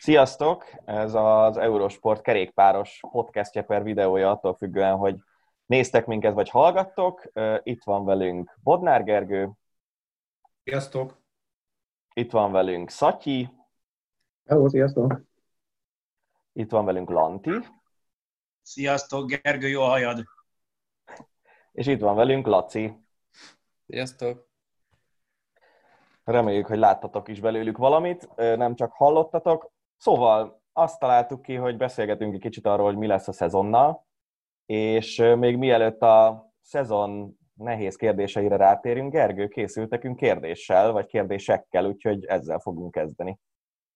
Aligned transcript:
Sziasztok! 0.00 0.64
Ez 0.84 1.14
az 1.14 1.56
Eurosport 1.56 2.22
kerékpáros 2.22 3.00
podcastje 3.10 3.62
per 3.62 3.82
videója 3.82 4.30
attól 4.30 4.54
függően, 4.54 4.96
hogy 4.96 5.16
néztek 5.66 6.06
minket 6.06 6.34
vagy 6.34 6.48
hallgattok. 6.48 7.22
Itt 7.62 7.84
van 7.84 8.04
velünk 8.04 8.58
Bodnár 8.62 9.04
Gergő. 9.04 9.50
Sziasztok! 10.64 11.22
Itt 12.14 12.30
van 12.30 12.52
velünk 12.52 12.90
Szatyi. 12.90 13.50
Hello, 14.46 14.68
sziasztok! 14.68 15.20
Itt 16.52 16.70
van 16.70 16.84
velünk 16.84 17.10
Lanti. 17.10 17.50
Sziasztok, 18.62 19.26
Gergő, 19.26 19.68
jó 19.68 19.82
hajad! 19.82 20.24
És 21.72 21.86
itt 21.86 22.00
van 22.00 22.16
velünk 22.16 22.46
Laci. 22.46 22.98
Sziasztok! 23.86 24.48
Reméljük, 26.24 26.66
hogy 26.66 26.78
láttatok 26.78 27.28
is 27.28 27.40
belőlük 27.40 27.76
valamit, 27.76 28.36
nem 28.36 28.74
csak 28.74 28.92
hallottatok. 28.92 29.76
Szóval 29.98 30.62
azt 30.72 30.98
találtuk 30.98 31.42
ki, 31.42 31.54
hogy 31.54 31.76
beszélgetünk 31.76 32.34
egy 32.34 32.40
kicsit 32.40 32.66
arról, 32.66 32.86
hogy 32.86 32.96
mi 32.96 33.06
lesz 33.06 33.28
a 33.28 33.32
szezonnal, 33.32 34.06
és 34.66 35.16
még 35.36 35.56
mielőtt 35.56 36.02
a 36.02 36.46
szezon 36.60 37.38
nehéz 37.54 37.96
kérdéseire 37.96 38.56
rátérünk, 38.56 39.12
Gergő, 39.12 39.48
készültekünk 39.48 40.16
kérdéssel, 40.16 40.92
vagy 40.92 41.06
kérdésekkel, 41.06 41.84
úgyhogy 41.84 42.24
ezzel 42.24 42.58
fogunk 42.58 42.92
kezdeni. 42.92 43.38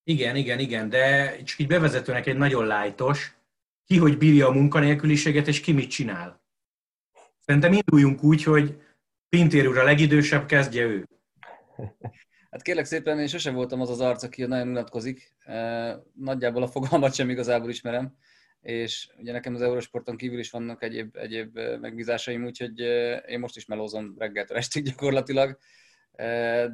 Igen, 0.05 0.37
igen, 0.37 0.59
igen, 0.59 0.89
de 0.89 1.37
csak 1.43 1.59
így 1.59 1.67
bevezetőnek 1.67 2.27
egy 2.27 2.37
nagyon 2.37 2.67
lájtos, 2.67 3.37
ki 3.85 3.99
hogy 3.99 4.19
bírja 4.19 4.47
a 4.47 4.53
munkanélküliséget, 4.53 5.49
és 5.49 5.61
ki 5.61 5.73
mit 5.73 5.91
csinál. 5.91 6.43
Szerintem 7.39 7.73
induljunk 7.73 8.23
úgy, 8.23 8.43
hogy 8.43 8.81
Pintér 9.29 9.69
úr 9.69 9.79
a 9.79 9.85
legidősebb, 9.85 10.47
kezdje 10.47 10.83
ő. 10.85 11.09
Hát 12.53 12.63
kérlek 12.63 12.85
szépen, 12.85 13.19
én 13.19 13.27
sosem 13.27 13.55
voltam 13.55 13.81
az 13.81 13.91
az 13.91 14.01
arc, 14.01 14.23
aki 14.23 14.45
nagyon 14.45 14.69
unatkozik. 14.69 15.35
Nagyjából 16.15 16.63
a 16.63 16.69
fogalmat 16.69 17.15
sem 17.15 17.31
igazából 17.31 17.71
ismerem, 17.71 18.17
és 18.61 19.09
ugye 19.19 19.33
nekem 19.33 19.55
az 19.55 19.63
Eurosporton 19.63 20.17
kívül 20.17 20.39
is 20.39 20.51
vannak 20.51 20.83
egyéb, 20.83 21.17
egyéb 21.17 21.59
megbízásaim, 21.81 22.45
úgyhogy 22.45 22.81
én 23.27 23.39
most 23.39 23.57
is 23.57 23.67
melózom 23.67 24.15
reggeltől 24.19 24.57
estig 24.57 24.85
gyakorlatilag, 24.85 25.59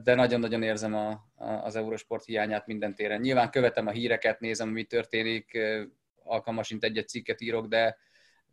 de 0.02 0.14
nagyon-nagyon 0.14 0.62
érzem 0.62 0.94
a, 0.94 1.24
az 1.64 1.76
Eurosport 1.76 2.24
hiányát 2.24 2.66
minden 2.66 2.94
téren. 2.94 3.20
Nyilván 3.20 3.50
követem 3.50 3.86
a 3.86 3.90
híreket, 3.90 4.40
nézem, 4.40 4.68
mi 4.68 4.84
történik, 4.84 5.58
alkalmasint 6.22 6.84
egy-egy 6.84 7.08
cikket 7.08 7.40
írok, 7.40 7.66
de, 7.66 7.96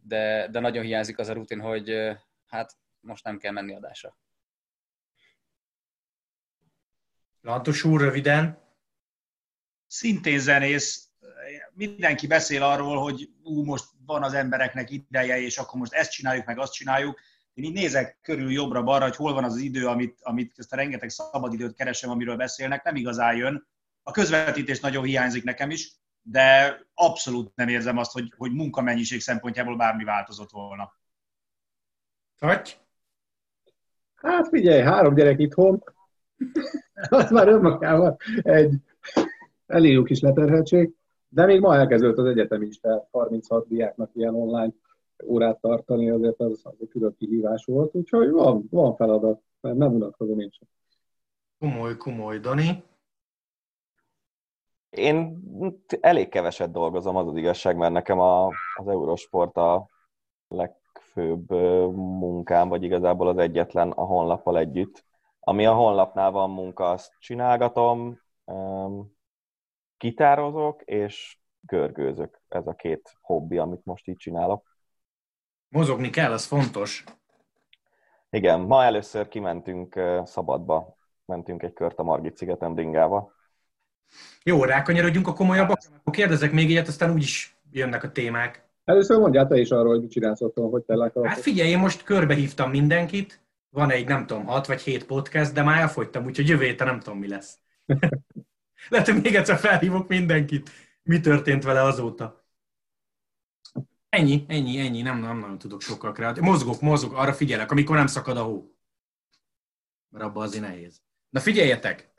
de, 0.02 0.48
de 0.52 0.60
nagyon 0.60 0.84
hiányzik 0.84 1.20
az 1.20 1.30
a 1.30 1.34
rutin, 1.34 1.60
hogy 1.60 2.12
hát 2.48 2.72
most 3.00 3.24
nem 3.24 3.38
kell 3.38 3.52
menni 3.52 3.76
adásra. 3.76 4.18
Lantos 7.46 7.84
úr, 7.84 8.02
röviden. 8.02 8.58
Szintén 9.88 10.40
zenész. 10.40 11.10
Mindenki 11.74 12.28
beszél 12.28 12.64
arról, 12.64 13.02
hogy 13.02 13.30
ú, 13.44 13.64
most 13.64 13.86
van 14.06 14.24
az 14.24 14.34
embereknek 14.34 14.92
ideje, 14.92 15.40
és 15.40 15.58
akkor 15.58 15.80
most 15.80 15.94
ezt 15.94 16.12
csináljuk, 16.12 16.46
meg 16.46 16.60
azt 16.60 16.74
csináljuk. 16.74 17.20
Én 17.54 17.64
így 17.64 17.74
nézek 17.74 18.20
körül 18.22 18.52
jobbra-balra, 18.52 19.04
hogy 19.04 19.16
hol 19.16 19.34
van 19.34 19.44
az, 19.44 19.54
az 19.54 19.60
idő, 19.60 19.88
amit, 19.88 20.20
amit 20.22 20.54
ezt 20.60 20.74
a 20.74 20.76
rengeteg 20.76 21.10
szabadidőt 21.10 21.76
keresem, 21.76 22.10
amiről 22.10 22.36
beszélnek, 22.36 22.84
nem 22.84 22.96
igazán 22.96 23.36
jön. 23.36 23.68
A 24.04 24.12
közvetítés 24.12 24.80
nagyon 24.80 25.04
hiányzik 25.04 25.44
nekem 25.44 25.70
is, 25.70 25.92
de 26.22 26.80
abszolút 26.94 27.56
nem 27.56 27.68
érzem 27.68 27.98
azt, 27.98 28.12
hogy, 28.12 28.34
hogy 28.38 28.52
munkamennyiség 28.52 29.22
szempontjából 29.22 29.76
bármi 29.76 30.04
változott 30.04 30.52
volna. 30.52 30.94
Hogy? 32.40 32.80
Hát 34.16 34.48
figyelj, 34.48 34.82
három 34.82 35.16
gyerek 35.16 35.40
itthon, 35.40 35.95
az 37.10 37.32
már 37.32 37.48
önmagában 37.48 38.16
egy 38.42 38.74
elég 39.66 39.92
jó 39.92 40.04
kis 40.04 40.20
leterheltség, 40.20 40.94
de 41.30 41.46
még 41.46 41.60
ma 41.60 41.76
elkezdődött 41.76 42.18
az 42.18 42.26
egyetem 42.26 42.62
is, 42.62 42.80
tehát 42.80 43.08
36 43.12 43.68
diáknak 43.68 44.10
ilyen 44.14 44.36
online 44.36 44.74
órát 45.26 45.62
tartani, 45.62 46.10
azért 46.10 46.40
az, 46.40 46.62
az 46.64 46.74
egy 46.80 46.88
külön 46.88 47.16
kihívás 47.18 47.66
volt, 47.66 47.96
úgyhogy 47.96 48.32
van, 48.32 48.68
van 48.70 48.96
feladat, 48.96 49.42
mert 49.62 49.78
nem 49.78 49.94
unatkozom 49.94 50.40
én 50.40 50.50
sem. 50.50 50.68
Komoly, 51.60 51.98
komoly, 51.98 52.40
Dani. 52.40 52.84
Én 54.90 55.44
elég 56.00 56.30
keveset 56.30 56.72
dolgozom, 56.72 57.16
az 57.16 57.28
az 57.28 57.36
igazság, 57.36 57.78
mert 57.78 57.94
nekem 57.94 58.20
a, 58.20 58.48
az 58.76 58.88
Eurosport 58.88 59.58
a 59.58 59.90
legfőbb 60.48 61.50
munkám, 62.20 62.70
vagy 62.70 62.84
igazából 62.84 63.28
az 63.28 63.38
egyetlen 63.38 63.92
a 63.92 64.04
honlappal 64.04 64.58
együtt. 64.58 65.06
Ami 65.48 65.66
a 65.66 65.74
honlapnál 65.74 66.32
van 66.32 66.50
munka, 66.50 66.90
azt 66.90 67.14
csinálgatom, 67.20 68.22
kitározok 69.98 70.82
és 70.82 71.38
görgőzök. 71.60 72.42
Ez 72.48 72.68
a 72.68 72.74
két 72.74 73.18
hobbi, 73.22 73.58
amit 73.58 73.86
most 73.86 74.08
így 74.08 74.18
csinálok. 74.18 74.78
Mozogni 75.68 76.10
kell, 76.10 76.32
az 76.32 76.46
fontos. 76.46 77.04
Igen, 78.30 78.60
ma 78.60 78.84
először 78.84 79.28
kimentünk 79.28 80.00
szabadba. 80.24 80.98
Mentünk 81.26 81.64
egy 81.64 81.74
kört 81.74 82.00
a 82.00 82.04
Margit 82.04 82.38
szigeten 82.38 82.74
bringával. 82.74 83.34
Jó, 84.44 84.64
rákanyarodjunk 84.64 85.28
a 85.28 85.34
komolyabbak. 85.34 85.78
Akkor 86.00 86.14
kérdezek 86.14 86.52
még 86.52 86.70
ilyet, 86.70 86.88
aztán 86.88 87.14
úgyis 87.14 87.58
jönnek 87.72 88.04
a 88.04 88.12
témák. 88.12 88.68
Először 88.84 89.20
mondjál 89.20 89.48
te 89.48 89.58
is 89.58 89.72
arról, 89.72 89.92
hogy 89.92 90.02
mit 90.02 90.12
csinálsz 90.12 90.42
otthon, 90.42 90.70
hogy 90.70 90.84
te 90.84 90.96
látod. 90.96 91.26
Hát 91.26 91.38
figyelj, 91.38 91.70
én 91.70 91.80
most 91.80 92.04
körbehívtam 92.04 92.70
mindenkit, 92.70 93.44
van 93.76 93.92
egy, 93.92 94.08
nem 94.08 94.26
tudom, 94.26 94.46
hat 94.46 94.68
vagy 94.68 94.82
hét 94.82 95.06
podcast, 95.06 95.54
de 95.54 95.64
már 95.64 95.82
elfogytam, 95.82 96.26
úgyhogy 96.26 96.48
jövő 96.48 96.64
héten 96.64 96.88
nem 96.88 97.00
tudom, 97.00 97.20
mi 97.20 97.28
lesz. 97.28 97.60
Lehet, 98.90 99.08
hogy 99.08 99.22
még 99.22 99.36
egyszer 99.36 99.58
felhívok 99.58 100.08
mindenkit. 100.08 100.70
Mi 101.04 101.20
történt 101.20 101.64
vele 101.64 101.82
azóta? 101.82 102.46
Ennyi, 104.10 104.46
ennyi, 104.48 104.80
ennyi, 104.80 105.02
nem, 105.02 105.20
nem 105.20 105.38
nagyon 105.38 105.58
tudok 105.58 105.82
sokkal 105.82 106.12
kreatív. 106.12 106.44
Mozgok, 106.44 106.82
mozgok, 106.82 107.18
arra 107.18 107.34
figyelek, 107.34 107.72
amikor 107.72 107.96
nem 107.96 108.08
szakad 108.08 108.38
a 108.38 108.44
hó. 108.44 108.76
Mert 110.10 110.26
abban 110.26 110.44
azért 110.44 110.64
nehéz. 110.64 111.02
Na 111.30 111.40
figyeljetek, 111.40 112.14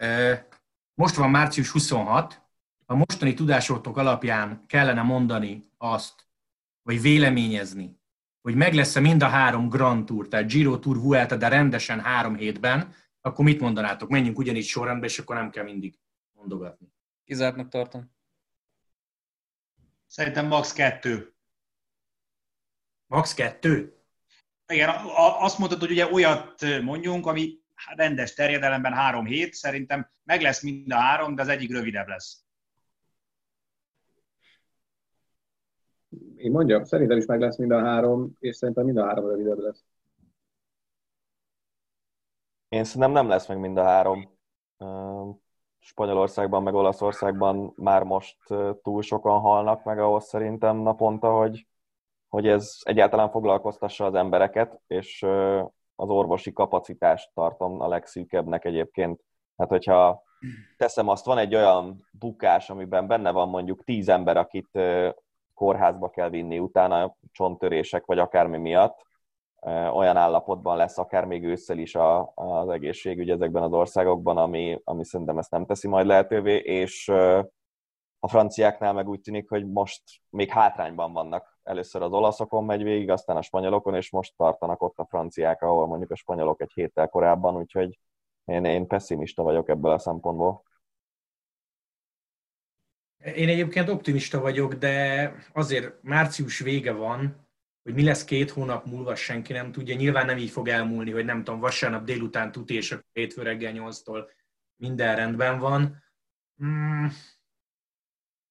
most 0.94 1.14
van 1.14 1.30
március 1.30 1.70
26, 1.70 2.42
a 2.86 2.94
mostani 2.94 3.34
tudásotok 3.34 3.96
alapján 3.96 4.64
kellene 4.66 5.02
mondani 5.02 5.70
azt, 5.78 6.26
vagy 6.82 7.00
véleményezni, 7.00 8.00
hogy 8.46 8.54
meg 8.54 8.74
lesz-e 8.74 9.00
mind 9.00 9.22
a 9.22 9.28
három 9.28 9.68
Grand 9.68 10.04
Tour, 10.04 10.28
tehát 10.28 10.48
Giro 10.48 10.78
Tour, 10.78 10.96
Vuelta, 10.96 11.36
de 11.36 11.48
rendesen 11.48 12.00
három 12.00 12.36
hétben, 12.36 12.94
akkor 13.20 13.44
mit 13.44 13.60
mondanátok? 13.60 14.08
Menjünk 14.08 14.38
ugyanígy 14.38 14.64
sorrendbe, 14.64 15.06
és 15.06 15.18
akkor 15.18 15.36
nem 15.36 15.50
kell 15.50 15.64
mindig 15.64 15.98
mondogatni. 16.32 16.92
Kizártnak 17.24 17.68
tartom. 17.68 18.10
Szerintem 20.06 20.46
max. 20.46 20.72
kettő. 20.72 21.34
Max. 23.06 23.34
kettő? 23.34 23.96
Igen, 24.66 24.90
azt 25.38 25.58
mondtad, 25.58 25.80
hogy 25.80 25.90
ugye 25.90 26.12
olyat 26.12 26.80
mondjunk, 26.82 27.26
ami 27.26 27.58
rendes 27.94 28.34
terjedelemben 28.34 28.92
három 28.92 29.24
hét, 29.24 29.54
szerintem 29.54 30.10
meg 30.24 30.40
lesz 30.40 30.62
mind 30.62 30.92
a 30.92 30.96
három, 30.96 31.34
de 31.34 31.42
az 31.42 31.48
egyik 31.48 31.70
rövidebb 31.70 32.08
lesz. 32.08 32.45
Én 36.36 36.50
mondjam, 36.50 36.84
szerintem 36.84 37.16
is 37.16 37.26
meg 37.26 37.40
lesz 37.40 37.56
mind 37.56 37.70
a 37.70 37.80
három, 37.80 38.36
és 38.38 38.56
szerintem 38.56 38.84
mind 38.84 38.96
a 38.96 39.04
három 39.06 39.26
rövidebb 39.26 39.58
lesz. 39.58 39.84
Én 42.68 42.84
szerintem 42.84 43.10
nem 43.10 43.28
lesz 43.28 43.48
meg 43.48 43.58
mind 43.58 43.76
a 43.76 43.82
három. 43.82 44.38
Spanyolországban, 45.78 46.62
meg 46.62 46.74
Olaszországban 46.74 47.72
már 47.76 48.02
most 48.02 48.36
túl 48.82 49.02
sokan 49.02 49.40
halnak 49.40 49.84
meg 49.84 49.98
ahhoz 49.98 50.24
szerintem 50.24 50.76
naponta, 50.76 51.32
hogy, 51.32 51.66
hogy 52.28 52.46
ez 52.46 52.76
egyáltalán 52.82 53.30
foglalkoztassa 53.30 54.04
az 54.04 54.14
embereket, 54.14 54.80
és 54.86 55.22
az 55.94 56.08
orvosi 56.08 56.52
kapacitást 56.52 57.30
tartom 57.34 57.80
a 57.80 57.88
legszűkebbnek 57.88 58.64
egyébként. 58.64 59.20
Hát, 59.56 59.68
hogyha 59.68 60.22
teszem 60.76 61.08
azt, 61.08 61.24
van 61.24 61.38
egy 61.38 61.54
olyan 61.54 62.06
bukás, 62.10 62.70
amiben 62.70 63.06
benne 63.06 63.30
van 63.30 63.48
mondjuk 63.48 63.84
tíz 63.84 64.08
ember, 64.08 64.36
akit 64.36 64.78
kórházba 65.56 66.10
kell 66.10 66.28
vinni 66.28 66.58
utána 66.58 67.16
csonttörések 67.32 68.04
vagy 68.04 68.18
akármi 68.18 68.58
miatt, 68.58 69.06
olyan 69.92 70.16
állapotban 70.16 70.76
lesz 70.76 70.98
akár 70.98 71.24
még 71.24 71.44
ősszel 71.44 71.78
is 71.78 71.94
a, 71.94 72.32
az 72.34 72.68
egészségügy 72.68 73.30
ezekben 73.30 73.62
az 73.62 73.72
országokban, 73.72 74.36
ami, 74.36 74.80
ami 74.84 75.04
szerintem 75.04 75.38
ezt 75.38 75.50
nem 75.50 75.66
teszi 75.66 75.88
majd 75.88 76.06
lehetővé, 76.06 76.56
és 76.56 77.08
a 78.18 78.28
franciáknál 78.28 78.92
meg 78.92 79.08
úgy 79.08 79.20
tűnik, 79.20 79.48
hogy 79.48 79.66
most 79.66 80.02
még 80.30 80.50
hátrányban 80.50 81.12
vannak. 81.12 81.58
Először 81.62 82.02
az 82.02 82.12
olaszokon 82.12 82.64
megy 82.64 82.82
végig, 82.82 83.10
aztán 83.10 83.36
a 83.36 83.42
spanyolokon, 83.42 83.94
és 83.94 84.10
most 84.10 84.36
tartanak 84.36 84.82
ott 84.82 84.98
a 84.98 85.06
franciák, 85.06 85.62
ahol 85.62 85.86
mondjuk 85.86 86.10
a 86.10 86.16
spanyolok 86.16 86.60
egy 86.60 86.72
héttel 86.74 87.08
korábban, 87.08 87.56
úgyhogy 87.56 87.98
én, 88.44 88.64
én 88.64 88.86
pessimista 88.86 89.42
vagyok 89.42 89.68
ebből 89.68 89.92
a 89.92 89.98
szempontból. 89.98 90.62
Én 93.34 93.48
egyébként 93.48 93.88
optimista 93.88 94.40
vagyok, 94.40 94.74
de 94.74 95.34
azért 95.52 96.02
március 96.02 96.58
vége 96.58 96.92
van, 96.92 97.48
hogy 97.82 97.94
mi 97.94 98.02
lesz 98.02 98.24
két 98.24 98.50
hónap 98.50 98.86
múlva, 98.86 99.14
senki 99.14 99.52
nem 99.52 99.72
tudja. 99.72 99.94
Nyilván 99.94 100.26
nem 100.26 100.38
így 100.38 100.50
fog 100.50 100.68
elmúlni, 100.68 101.10
hogy 101.10 101.24
nem 101.24 101.44
tudom, 101.44 101.60
vasárnap 101.60 102.04
délután 102.04 102.52
tuti, 102.52 102.74
és 102.74 102.92
a 102.92 103.04
hétfő 103.12 103.42
reggel 103.42 103.72
nyolctól 103.72 104.30
minden 104.76 105.16
rendben 105.16 105.58
van. 105.58 106.04
Hmm. 106.56 107.12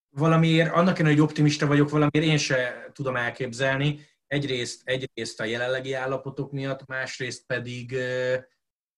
valamiért, 0.08 0.72
annak 0.72 0.98
ellenére, 0.98 1.20
hogy 1.20 1.28
optimista 1.30 1.66
vagyok, 1.66 1.90
valamiért 1.90 2.26
én 2.26 2.38
se 2.38 2.90
tudom 2.92 3.16
elképzelni. 3.16 4.00
Egyrészt, 4.26 4.80
egyrészt 4.84 5.40
a 5.40 5.44
jelenlegi 5.44 5.92
állapotok 5.92 6.52
miatt, 6.52 6.86
másrészt 6.86 7.46
pedig 7.46 7.96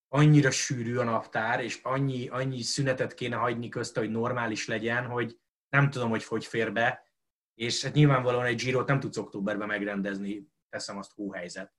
annyira 0.09 0.51
sűrű 0.51 0.97
a 0.97 1.05
naptár, 1.05 1.65
és 1.65 1.79
annyi, 1.83 2.29
annyi 2.29 2.63
szünetet 2.63 3.15
kéne 3.15 3.37
hagyni 3.37 3.69
közte, 3.69 4.01
hogy 4.01 4.11
normális 4.11 4.67
legyen, 4.67 5.07
hogy 5.07 5.39
nem 5.69 5.91
tudom, 5.91 6.11
hogy 6.11 6.25
hogy 6.25 6.45
fér 6.45 6.73
be, 6.73 7.07
és 7.55 7.85
hát 7.85 7.95
nyilvánvalóan 7.95 8.45
egy 8.45 8.63
Girot 8.63 8.89
nem 8.89 9.01
tudsz 9.01 9.17
októberben 9.17 9.69
megrendezni, 9.69 10.49
teszem 10.69 10.99
azt 10.99 11.13
hóhelyzet. 11.15 11.73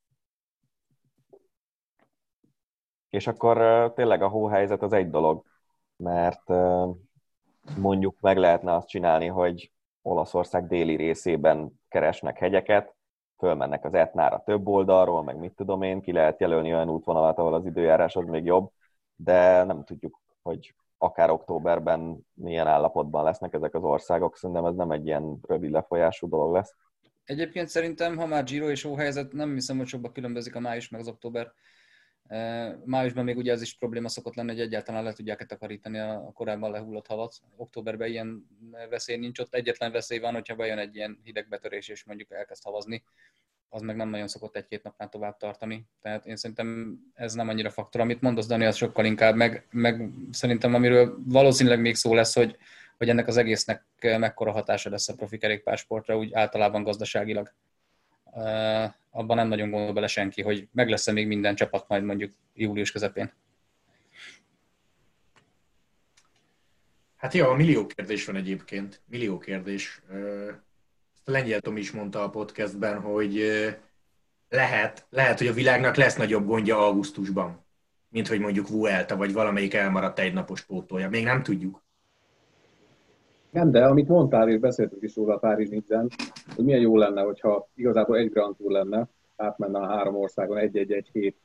És 3.10 3.28
akkor 3.28 3.92
tényleg 3.94 4.22
a 4.22 4.28
hóhelyzet 4.28 4.82
az 4.82 4.94
egy 4.94 5.10
dolog, 5.10 5.46
mert 5.96 6.44
mondjuk 7.78 8.20
meg 8.20 8.38
lehetne 8.38 8.76
azt 8.76 8.88
csinálni, 8.88 9.28
hogy 9.28 9.72
Olaszország 10.02 10.68
déli 10.68 10.96
részében 10.96 11.80
keresnek 11.88 12.38
hegyeket, 12.38 12.96
fölmennek 13.38 13.86
az 13.86 13.94
Etnára 13.94 14.44
több 14.46 14.68
oldalról, 14.68 15.24
meg 15.24 15.38
mit 15.38 15.56
tudom 15.56 15.82
én, 15.82 16.02
ki 16.02 16.12
lehet 16.12 16.40
jelölni 16.40 16.74
olyan 16.74 16.90
útvonalat, 16.90 17.38
ahol 17.38 17.54
az 17.54 17.66
időjárás 17.66 18.16
az 18.16 18.26
még 18.26 18.46
jobb, 18.46 18.72
de 19.16 19.64
nem 19.64 19.84
tudjuk, 19.84 20.22
hogy 20.42 20.76
akár 21.02 21.30
októberben 21.30 22.28
milyen 22.34 22.68
állapotban 22.68 23.24
lesznek 23.24 23.54
ezek 23.54 23.74
az 23.74 23.84
országok. 23.84 24.38
Szerintem 24.38 24.66
ez 24.66 24.76
nem 24.76 24.92
egy 24.92 25.06
ilyen 25.06 25.40
rövid 25.48 25.72
lefolyású 25.72 26.30
dolog 26.30 26.54
lesz. 26.54 26.76
Egyébként 27.24 27.68
szerintem, 27.68 28.18
ha 28.18 28.26
már 28.26 28.44
Giro 28.44 28.70
és 28.70 28.84
óhelyzet, 28.84 29.32
nem 29.34 29.54
hiszem, 29.54 29.78
hogy 29.78 29.88
sokba 29.88 30.12
különbözik 30.12 30.56
a 30.56 30.60
május 30.60 30.90
meg 30.90 31.02
az 31.02 31.08
október. 31.08 31.54
Májusban 32.86 33.24
még 33.24 33.38
ugye 33.38 33.52
az 33.52 33.62
is 33.62 33.78
probléma 33.78 34.08
szokott 34.08 34.36
lenni, 34.36 34.50
hogy 34.50 34.60
egyáltalán 34.60 35.04
le 35.04 35.14
tudják 35.14 35.46
takarítani 35.46 36.00
a 36.00 36.32
korábban 36.34 36.72
lehullott 36.72 37.08
havat. 37.08 37.36
Októberben 37.56 38.08
ilyen 38.08 38.48
veszély 38.90 39.18
nincs, 39.18 39.40
ott 39.40 39.54
egyetlen 39.54 39.92
veszély 39.92 40.20
van, 40.20 40.34
hogyha 40.34 40.56
bejön 40.56 40.78
egy 40.78 40.96
ilyen 40.96 41.20
hideg 41.24 41.48
betörés, 41.48 41.88
és 41.88 42.06
mondjuk 42.06 42.32
elkezd 42.32 42.64
havazni, 42.64 43.04
az 43.70 43.82
meg 43.82 43.96
nem 43.96 44.10
nagyon 44.10 44.28
szokott 44.28 44.56
egy-két 44.56 44.84
napnál 44.84 45.10
tovább 45.10 45.38
tartani. 45.38 45.86
Tehát 46.02 46.26
én 46.26 46.36
szerintem 46.36 46.98
ez 47.14 47.34
nem 47.34 47.50
annyira 47.50 47.70
faktor. 47.70 48.02
Amit 48.02 48.22
mondasz, 48.22 48.48
Dani, 48.48 48.66
az 48.66 48.76
sokkal 48.76 49.06
inkább, 49.06 49.36
meg, 49.36 49.68
meg 49.72 50.10
szerintem 50.32 50.74
amiről 50.74 51.18
valószínűleg 51.26 51.82
még 51.82 51.96
szó 51.96 52.14
lesz, 52.14 52.36
hogy, 52.36 52.58
hogy 52.98 53.10
ennek 53.10 53.28
az 53.28 53.38
egésznek 53.38 53.86
mekkora 54.02 54.52
hatása 54.52 54.90
lesz 54.90 55.10
a 55.10 55.16
profi 55.16 55.38
kerékpársportra, 55.38 56.18
úgy 56.18 56.34
általában 56.34 56.84
gazdaságilag 56.84 57.54
abban 59.12 59.36
nem 59.36 59.48
nagyon 59.48 59.70
gondol 59.70 59.94
bele 59.94 60.08
senki, 60.08 60.42
hogy 60.42 60.68
meg 60.72 60.90
lesz-e 60.90 61.12
még 61.12 61.28
minden 61.28 61.56
csapat 61.56 61.88
majd 61.88 62.04
mondjuk 62.04 62.32
július 62.54 62.92
közepén. 62.92 63.32
Hát 67.18 67.34
jó, 67.34 67.54
millió 67.54 67.86
kérdés 67.86 68.26
van 68.26 68.36
egyébként. 68.36 69.02
Millió 69.06 69.38
kérdés. 69.38 70.02
Lengyel 71.30 71.60
Tom 71.60 71.78
is 71.78 71.92
mondta 71.92 72.24
a 72.24 72.30
podcastben, 72.30 73.00
hogy 73.02 73.42
lehet, 74.50 75.06
lehet, 75.10 75.38
hogy 75.38 75.48
a 75.48 75.54
világnak 75.54 75.96
lesz 75.96 76.16
nagyobb 76.16 76.46
gondja 76.46 76.78
augusztusban, 76.78 77.66
mint 78.10 78.28
hogy 78.28 78.40
mondjuk 78.40 78.70
Vuelta, 78.70 79.18
vagy 79.18 79.34
valamelyik 79.34 79.74
elmaradt 79.74 80.20
egy 80.20 80.34
napos 80.34 80.66
pótolja. 80.66 81.10
Még 81.10 81.24
nem 81.24 81.44
tudjuk. 81.44 81.84
Nem, 83.52 83.72
de 83.72 83.86
amit 83.86 84.08
mondtál, 84.08 84.50
és 84.50 84.60
beszéltünk 84.60 85.04
is 85.04 85.16
róla 85.16 85.34
a 85.34 85.40
Párizs 85.40 85.70
Nidzen, 85.70 86.10
hogy 86.56 86.66
milyen 86.66 86.82
jó 86.82 86.98
lenne, 86.98 87.22
hogyha 87.22 87.70
igazából 87.76 88.18
egy 88.18 88.30
Grand 88.30 88.56
Tour 88.56 88.72
lenne, 88.72 89.08
átmenne 89.36 89.80
a 89.80 89.88
három 89.88 90.16
országon 90.16 90.58
egy-egy-egy 90.58 91.10
hét, 91.12 91.38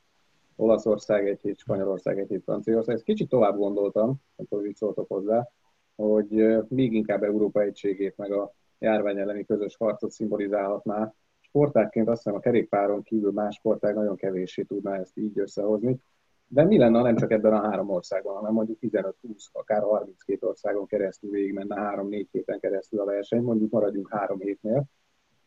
Olaszország 0.56 1.28
egy 1.28 1.40
hét, 1.40 1.58
Spanyolország 1.58 2.18
egy 2.18 2.28
hét, 2.28 2.42
Franciaország. 2.44 2.94
Ezt 2.94 3.04
kicsit 3.04 3.28
tovább 3.28 3.56
gondoltam, 3.56 4.14
amikor 4.36 4.66
így 4.66 4.76
szóltok 4.76 5.08
hozzá, 5.08 5.48
hogy 5.96 6.46
még 6.68 6.92
inkább 6.92 7.22
Európa 7.22 7.60
egységét, 7.60 8.16
meg 8.16 8.32
a 8.32 8.54
járvány 8.84 9.18
elleni 9.18 9.44
közös 9.44 9.76
harcot 9.76 10.10
szimbolizálhatná. 10.10 11.14
Sportákként 11.40 12.08
azt 12.08 12.22
hiszem 12.22 12.38
a 12.38 12.40
kerékpáron 12.40 13.02
kívül 13.02 13.32
más 13.32 13.54
sportág 13.54 13.94
nagyon 13.94 14.16
kevéssé 14.16 14.62
tudná 14.62 14.98
ezt 14.98 15.16
így 15.16 15.38
összehozni. 15.38 16.00
De 16.46 16.64
mi 16.64 16.78
lenne, 16.78 17.02
nem 17.02 17.16
csak 17.16 17.30
ebben 17.30 17.52
a 17.52 17.68
három 17.68 17.90
országban, 17.90 18.34
hanem 18.34 18.52
mondjuk 18.52 18.78
15-20, 18.80 19.12
akár 19.52 19.82
32 19.82 20.46
országon 20.46 20.86
keresztül 20.86 21.30
végigmenne 21.30 21.76
3-4 21.96 22.26
héten 22.30 22.60
keresztül 22.60 23.00
a 23.00 23.04
verseny, 23.04 23.42
mondjuk 23.42 23.70
maradjunk 23.70 24.10
három 24.10 24.40
hétnél, 24.40 24.84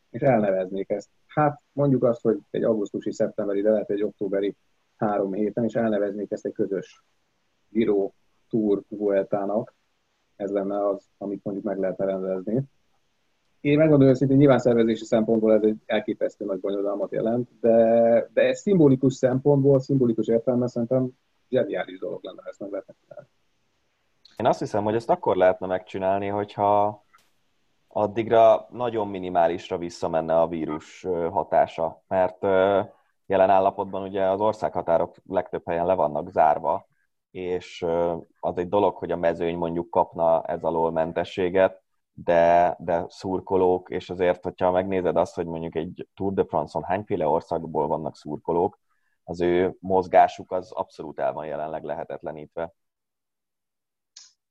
és 0.10 0.22
elneveznék 0.22 0.90
ezt. 0.90 1.10
Hát 1.26 1.62
mondjuk 1.72 2.04
azt, 2.04 2.22
hogy 2.22 2.40
egy 2.50 2.64
augusztusi, 2.64 3.12
szeptemberi, 3.12 3.62
de 3.62 3.70
lehet 3.70 3.90
egy 3.90 4.04
októberi 4.04 4.56
három 4.96 5.34
héten, 5.34 5.64
és 5.64 5.76
elneveznék 5.76 6.32
ezt 6.32 6.46
egy 6.46 6.54
közös 6.54 7.04
Giro 7.70 8.12
Tour 8.50 8.84
Vueltának. 8.88 9.76
Ez 10.36 10.52
lenne 10.52 10.88
az, 10.88 11.06
amit 11.18 11.44
mondjuk 11.44 11.66
meg 11.66 11.78
lehetne 11.78 12.06
rendezni. 12.06 12.64
Én 13.68 13.78
megmondom 13.78 14.08
őszintén, 14.08 14.38
nyilván 14.38 14.60
szervezési 14.60 15.06
szempontból 15.06 15.54
ez 15.54 15.64
egy 15.64 15.78
elképesztő 15.86 16.46
nagy 16.46 16.60
bonyodalmat 16.60 17.12
jelent, 17.12 17.50
de, 17.62 18.30
de 18.34 18.42
ez 18.42 18.60
szimbolikus 18.60 19.14
szempontból, 19.14 19.80
szimbolikus 19.80 20.28
értelme 20.28 20.68
szerintem 20.68 21.10
zseniális 21.50 22.00
dolog 22.00 22.20
lenne, 22.24 22.42
ezt 22.46 22.60
meg 22.60 22.70
lehetne 22.72 22.94
csinálni. 23.02 23.28
Én 24.38 24.46
azt 24.46 24.60
hiszem, 24.60 24.84
hogy 24.84 24.96
ezt 24.96 25.10
akkor 25.10 25.36
lehetne 25.36 25.68
megcsinálni, 25.68 26.28
hogyha 26.28 27.04
addigra 27.88 28.68
nagyon 28.72 29.08
minimálisra 29.08 29.78
visszamenne 29.78 30.40
a 30.40 30.48
vírus 30.48 31.06
hatása, 31.32 32.04
mert 32.08 32.42
jelen 33.26 33.50
állapotban 33.50 34.04
ugye 34.04 34.24
az 34.24 34.42
országhatárok 34.42 35.16
legtöbb 35.26 35.64
helyen 35.66 35.86
le 35.86 35.94
vannak 35.94 36.30
zárva, 36.30 36.88
és 37.32 37.86
az 38.40 38.58
egy 38.58 38.70
dolog, 38.70 38.96
hogy 38.96 39.12
a 39.12 39.18
mezőny 39.18 39.58
mondjuk 39.58 39.90
kapna 39.90 40.44
ez 40.44 40.64
alól 40.64 40.92
mentességet, 40.92 41.86
de, 42.24 42.76
de 42.80 43.06
szurkolók, 43.08 43.90
és 43.90 44.10
azért, 44.10 44.44
hogyha 44.44 44.72
megnézed 44.72 45.16
azt, 45.18 45.36
hogy 45.36 45.46
mondjuk 45.46 45.76
egy 45.76 46.08
Tour 46.14 46.34
de 46.34 46.46
France-on 46.46 46.84
hányféle 46.84 47.28
országból 47.28 47.88
vannak 47.88 48.18
szurkolók, 48.18 48.80
az 49.24 49.42
ő 49.42 49.76
mozgásuk 49.80 50.52
az 50.52 50.72
abszolút 50.72 51.20
el 51.20 51.34
van 51.34 51.46
jelenleg 51.46 51.84
lehetetlenítve. 51.84 52.74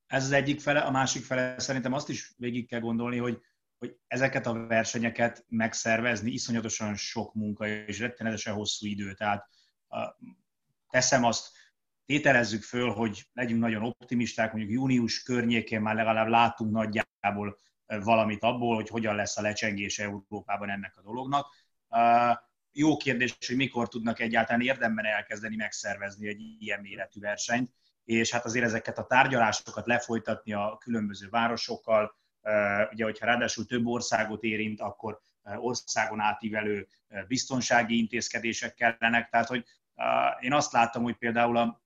Ez 0.06 0.24
az 0.24 0.32
egyik 0.32 0.60
fele, 0.60 0.80
a 0.80 0.90
másik 0.90 1.24
fele 1.24 1.58
szerintem 1.58 1.92
azt 1.92 2.08
is 2.08 2.34
végig 2.36 2.68
kell 2.68 2.80
gondolni, 2.80 3.18
hogy, 3.18 3.40
hogy 3.78 3.98
ezeket 4.06 4.46
a 4.46 4.66
versenyeket 4.66 5.44
megszervezni 5.48 6.30
iszonyatosan 6.30 6.94
sok 6.94 7.34
munka 7.34 7.66
és 7.66 8.00
rettenetesen 8.00 8.54
hosszú 8.54 8.86
idő. 8.86 9.14
Tehát 9.14 9.48
teszem 10.90 11.24
azt, 11.24 11.50
tételezzük 12.06 12.62
föl, 12.62 12.90
hogy 12.90 13.26
legyünk 13.32 13.60
nagyon 13.60 13.82
optimisták, 13.82 14.52
mondjuk 14.52 14.72
június 14.72 15.22
környékén 15.22 15.80
már 15.80 15.94
legalább 15.94 16.28
látunk 16.28 16.72
nagyjából 16.72 17.58
valamit 17.86 18.42
abból, 18.42 18.74
hogy 18.74 18.88
hogyan 18.88 19.14
lesz 19.14 19.36
a 19.36 19.42
lecsengése 19.42 20.02
Európában 20.02 20.70
ennek 20.70 20.96
a 20.96 21.02
dolognak. 21.02 21.46
Jó 22.72 22.96
kérdés, 22.96 23.36
hogy 23.46 23.56
mikor 23.56 23.88
tudnak 23.88 24.20
egyáltalán 24.20 24.60
érdemben 24.60 25.04
elkezdeni 25.04 25.56
megszervezni 25.56 26.28
egy 26.28 26.40
ilyen 26.58 26.80
méretű 26.80 27.20
versenyt, 27.20 27.70
és 28.04 28.30
hát 28.30 28.44
azért 28.44 28.64
ezeket 28.64 28.98
a 28.98 29.06
tárgyalásokat 29.06 29.86
lefolytatni 29.86 30.52
a 30.52 30.76
különböző 30.80 31.28
városokkal, 31.28 32.16
ugye, 32.92 33.04
hogyha 33.04 33.26
ráadásul 33.26 33.66
több 33.66 33.86
országot 33.86 34.42
érint, 34.42 34.80
akkor 34.80 35.20
országon 35.56 36.20
átívelő 36.20 36.86
biztonsági 37.26 37.98
intézkedések 37.98 38.74
kellenek. 38.74 39.28
Tehát, 39.28 39.48
hogy 39.48 39.64
én 40.40 40.52
azt 40.52 40.72
láttam, 40.72 41.02
hogy 41.02 41.16
például 41.16 41.56
a 41.56 41.84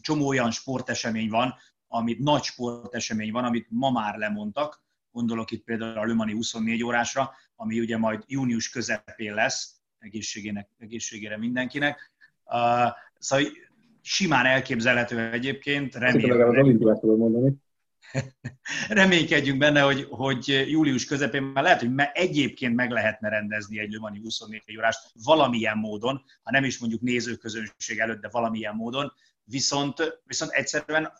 csomó 0.00 0.26
olyan 0.26 0.50
sportesemény 0.50 1.28
van, 1.28 1.54
amit 1.88 2.18
nagy 2.18 2.42
sportesemény 2.42 3.32
van, 3.32 3.44
amit 3.44 3.66
ma 3.70 3.90
már 3.90 4.18
lemondtak, 4.18 4.84
gondolok 5.10 5.50
itt 5.50 5.64
például 5.64 5.98
a 5.98 6.04
Lömani 6.04 6.32
24 6.32 6.84
órásra, 6.84 7.30
ami 7.56 7.80
ugye 7.80 7.98
majd 7.98 8.24
június 8.26 8.70
közepén 8.70 9.34
lesz, 9.34 9.74
egészségének, 9.98 10.68
egészségére 10.78 11.38
mindenkinek. 11.38 12.12
Uh, 12.44 12.90
szóval 13.18 13.46
simán 14.00 14.46
elképzelhető 14.46 15.30
egyébként. 15.30 15.94
Remélem. 15.94 16.38
Reménykedjünk 18.88 19.58
benne, 19.58 19.80
hogy, 19.80 20.06
hogy 20.10 20.64
július 20.70 21.04
közepén 21.04 21.42
már 21.42 21.62
lehet, 21.62 21.80
hogy 21.80 21.90
egyébként 22.12 22.74
meg 22.74 22.90
lehetne 22.90 23.28
rendezni 23.28 23.78
egy 23.78 23.92
Lömani 23.92 24.18
24 24.18 24.76
órást 24.78 25.10
valamilyen 25.24 25.78
módon, 25.78 26.22
ha 26.42 26.50
nem 26.50 26.64
is 26.64 26.78
mondjuk 26.78 27.00
nézőközönség 27.00 27.98
előtt, 27.98 28.20
de 28.20 28.28
valamilyen 28.28 28.74
módon, 28.74 29.12
viszont, 29.44 30.20
viszont 30.24 30.50
egyszerűen 30.50 31.12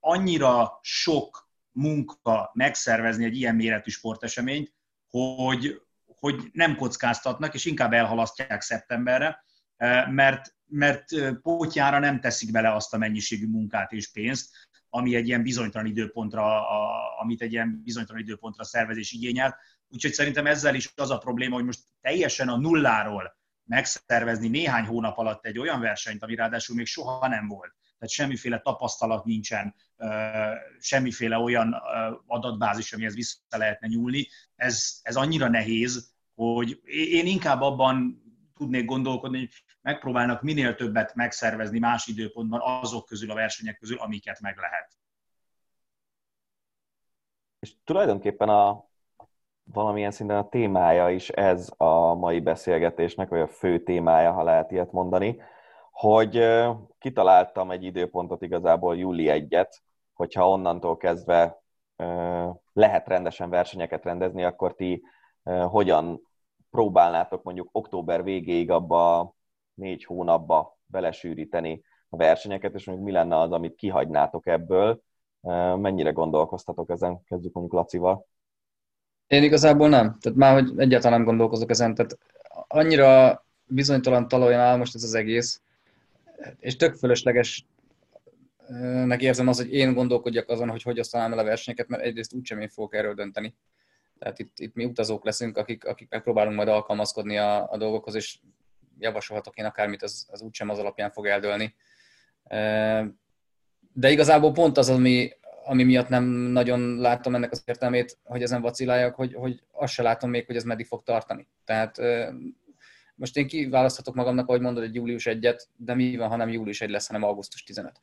annyira 0.00 0.78
sok 0.82 1.48
munka 1.72 2.50
megszervezni 2.54 3.24
egy 3.24 3.36
ilyen 3.36 3.54
méretű 3.54 3.90
sporteseményt, 3.90 4.74
hogy, 5.08 5.82
hogy 6.04 6.50
nem 6.52 6.76
kockáztatnak, 6.76 7.54
és 7.54 7.64
inkább 7.64 7.92
elhalasztják 7.92 8.60
szeptemberre, 8.60 9.44
eh, 9.76 10.06
mert, 10.08 10.54
mert 10.66 11.12
eh, 11.12 11.34
pótjára 11.34 11.98
nem 11.98 12.20
teszik 12.20 12.50
bele 12.50 12.74
azt 12.74 12.94
a 12.94 12.98
mennyiségű 12.98 13.46
munkát 13.46 13.92
és 13.92 14.10
pénzt, 14.10 14.50
ami 14.88 15.14
egy 15.14 15.26
ilyen 15.26 15.42
bizonytalan 15.42 15.86
időpontra, 15.86 16.68
a, 16.68 17.20
amit 17.20 17.42
egy 17.42 17.52
ilyen 17.52 17.80
bizonytalan 17.84 18.22
időpontra 18.22 18.64
szervezés 18.64 19.12
igényel. 19.12 19.56
Úgyhogy 19.88 20.12
szerintem 20.12 20.46
ezzel 20.46 20.74
is 20.74 20.92
az 20.94 21.10
a 21.10 21.18
probléma, 21.18 21.54
hogy 21.54 21.64
most 21.64 21.80
teljesen 22.00 22.48
a 22.48 22.56
nulláról 22.56 23.36
megszervezni 23.66 24.48
néhány 24.48 24.84
hónap 24.84 25.18
alatt 25.18 25.46
egy 25.46 25.58
olyan 25.58 25.80
versenyt, 25.80 26.22
ami 26.22 26.34
ráadásul 26.34 26.76
még 26.76 26.86
soha 26.86 27.28
nem 27.28 27.48
volt. 27.48 27.74
tehát 27.98 28.14
semmiféle 28.14 28.58
tapasztalat 28.60 29.24
nincsen, 29.24 29.74
semmiféle 30.78 31.38
olyan 31.38 31.82
adatbázis, 32.26 32.92
amihez 32.92 33.14
vissza 33.14 33.38
lehetne 33.48 33.86
nyúlni. 33.86 34.28
Ez, 34.56 34.98
ez 35.02 35.16
annyira 35.16 35.48
nehéz, 35.48 36.14
hogy 36.34 36.80
én 36.84 37.26
inkább 37.26 37.60
abban 37.60 38.22
tudnék 38.56 38.84
gondolkodni, 38.84 39.38
hogy 39.38 39.50
megpróbálnak 39.80 40.42
minél 40.42 40.74
többet 40.74 41.14
megszervezni 41.14 41.78
más 41.78 42.06
időpontban 42.06 42.60
azok 42.62 43.06
közül 43.06 43.30
a 43.30 43.34
versenyek 43.34 43.78
közül, 43.78 43.98
amiket 43.98 44.40
meg 44.40 44.56
lehet. 44.56 44.96
És 47.58 47.72
tulajdonképpen 47.84 48.48
a, 48.48 48.88
valamilyen 49.72 50.10
szinten 50.10 50.36
a 50.36 50.48
témája 50.48 51.10
is 51.10 51.28
ez 51.28 51.70
a 51.76 52.14
mai 52.14 52.40
beszélgetésnek, 52.40 53.28
vagy 53.28 53.40
a 53.40 53.46
fő 53.46 53.82
témája, 53.82 54.32
ha 54.32 54.42
lehet 54.42 54.70
ilyet 54.70 54.92
mondani, 54.92 55.40
hogy 55.90 56.46
kitaláltam 56.98 57.70
egy 57.70 57.84
időpontot 57.84 58.42
igazából 58.42 58.96
júli 58.96 59.26
1-et, 59.28 59.70
hogyha 60.14 60.48
onnantól 60.48 60.96
kezdve 60.96 61.62
lehet 62.72 63.08
rendesen 63.08 63.50
versenyeket 63.50 64.04
rendezni, 64.04 64.44
akkor 64.44 64.74
ti 64.74 65.02
hogyan 65.68 66.20
próbálnátok 66.70 67.42
mondjuk 67.42 67.68
október 67.72 68.22
végéig 68.22 68.70
abba 68.70 69.34
négy 69.74 70.04
hónapba 70.04 70.78
belesűríteni 70.86 71.82
a 72.08 72.16
versenyeket, 72.16 72.74
és 72.74 72.86
mondjuk 72.86 73.08
mi 73.08 73.14
lenne 73.14 73.38
az, 73.38 73.52
amit 73.52 73.74
kihagynátok 73.74 74.46
ebből, 74.46 75.00
mennyire 75.76 76.10
gondolkoztatok 76.10 76.90
ezen? 76.90 77.22
Kezdjük 77.24 77.52
mondjuk 77.52 77.76
Lacival. 77.80 78.26
Én 79.26 79.42
igazából 79.42 79.88
nem. 79.88 80.18
Tehát 80.20 80.38
már, 80.38 80.52
hogy 80.52 80.72
egyáltalán 80.76 81.16
nem 81.18 81.26
gondolkozok 81.26 81.70
ezen. 81.70 81.94
Tehát 81.94 82.18
annyira 82.68 83.44
bizonytalan 83.66 84.28
talajon 84.28 84.60
áll 84.60 84.76
most 84.76 84.94
ez 84.94 85.02
az 85.02 85.14
egész, 85.14 85.60
és 86.58 86.76
tök 86.76 86.94
fölösleges 86.94 87.66
nek 89.04 89.22
érzem 89.22 89.48
az, 89.48 89.56
hogy 89.56 89.72
én 89.72 89.94
gondolkodjak 89.94 90.48
azon, 90.48 90.70
hogy 90.70 90.82
hogy 90.82 90.98
osztanám 90.98 91.32
el 91.32 91.38
a 91.38 91.44
versenyeket, 91.44 91.88
mert 91.88 92.02
egyrészt 92.02 92.32
úgysem 92.32 92.60
én 92.60 92.68
fogok 92.68 92.94
erről 92.94 93.14
dönteni. 93.14 93.54
Tehát 94.18 94.38
itt, 94.38 94.58
itt 94.58 94.74
mi 94.74 94.84
utazók 94.84 95.24
leszünk, 95.24 95.56
akik, 95.56 95.84
akik 95.84 96.10
megpróbálunk 96.10 96.56
majd 96.56 96.68
alkalmazkodni 96.68 97.38
a, 97.38 97.70
a 97.70 97.76
dolgokhoz, 97.76 98.14
és 98.14 98.38
javasolhatok 98.98 99.56
én 99.56 99.64
akármit, 99.64 100.02
az, 100.02 100.26
az 100.30 100.40
úgysem 100.40 100.68
az 100.68 100.78
alapján 100.78 101.10
fog 101.10 101.26
eldőlni. 101.26 101.74
De 103.92 104.10
igazából 104.10 104.52
pont 104.52 104.76
az, 104.76 104.88
ami, 104.88 105.30
ami 105.66 105.84
miatt 105.84 106.08
nem 106.08 106.24
nagyon 106.28 106.96
látom 106.96 107.34
ennek 107.34 107.50
az 107.50 107.62
értelmét, 107.64 108.18
hogy 108.24 108.42
ezen 108.42 108.60
vaciláljak, 108.60 109.14
hogy, 109.14 109.34
hogy 109.34 109.62
azt 109.72 109.92
se 109.92 110.02
látom 110.02 110.30
még, 110.30 110.46
hogy 110.46 110.56
ez 110.56 110.64
meddig 110.64 110.86
fog 110.86 111.02
tartani. 111.02 111.48
Tehát 111.64 111.98
most 113.14 113.36
én 113.36 113.46
kiválaszthatok 113.46 114.14
magamnak, 114.14 114.48
ahogy 114.48 114.60
mondod, 114.60 114.82
egy 114.82 114.94
július 114.94 115.26
1 115.26 115.54
de 115.76 115.94
mi 115.94 116.16
van, 116.16 116.28
ha 116.28 116.36
nem 116.36 116.48
július 116.48 116.80
1 116.80 116.90
lesz, 116.90 117.06
hanem 117.06 117.22
augusztus 117.22 117.62
15. 117.62 118.00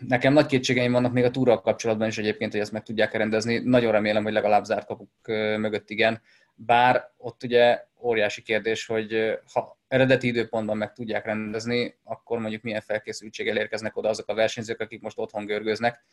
Nekem 0.00 0.32
nagy 0.32 0.46
kétségeim 0.46 0.92
vannak 0.92 1.12
még 1.12 1.24
a 1.24 1.30
túra 1.30 1.60
kapcsolatban 1.60 2.08
is 2.08 2.18
egyébként, 2.18 2.52
hogy 2.52 2.60
ezt 2.60 2.72
meg 2.72 2.82
tudják 2.82 3.12
rendezni. 3.12 3.58
Nagyon 3.58 3.92
remélem, 3.92 4.22
hogy 4.22 4.32
legalább 4.32 4.64
zárt 4.64 4.86
kapuk 4.86 5.10
mögött 5.58 5.90
igen. 5.90 6.20
Bár 6.56 7.10
ott 7.16 7.42
ugye 7.42 7.84
óriási 8.00 8.42
kérdés, 8.42 8.86
hogy 8.86 9.38
ha 9.52 9.78
eredeti 9.88 10.26
időpontban 10.26 10.76
meg 10.76 10.92
tudják 10.92 11.24
rendezni, 11.24 11.98
akkor 12.04 12.38
mondjuk 12.38 12.62
milyen 12.62 12.80
felkészültséggel 12.80 13.56
érkeznek 13.56 13.96
oda 13.96 14.08
azok 14.08 14.28
a 14.28 14.34
versenyzők, 14.34 14.80
akik 14.80 15.02
most 15.02 15.18
otthon 15.18 15.46
görgöznek, 15.46 16.04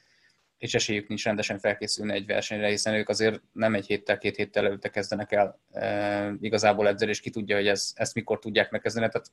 és 0.58 0.74
esélyük 0.74 1.08
nincs 1.08 1.24
rendesen 1.24 1.60
felkészülni 1.60 2.14
egy 2.14 2.26
versenyre, 2.26 2.68
hiszen 2.68 2.94
ők 2.94 3.10
azért 3.10 3.42
nem 3.52 3.76
egy 3.76 3.86
héttel, 3.86 4.18
két 4.18 4.36
héttel 4.36 4.66
előtte 4.66 4.90
kezdenek 4.90 5.32
el 5.32 5.60
e, 5.72 6.34
igazából 6.40 6.88
edzeni, 6.88 7.12
és 7.12 7.20
ki 7.20 7.30
tudja, 7.30 7.56
hogy 7.56 7.68
ez, 7.68 7.92
ezt 7.96 8.14
mikor 8.14 8.40
tudják 8.40 8.72
megkezdeni. 8.72 9.08
Tehát 9.08 9.32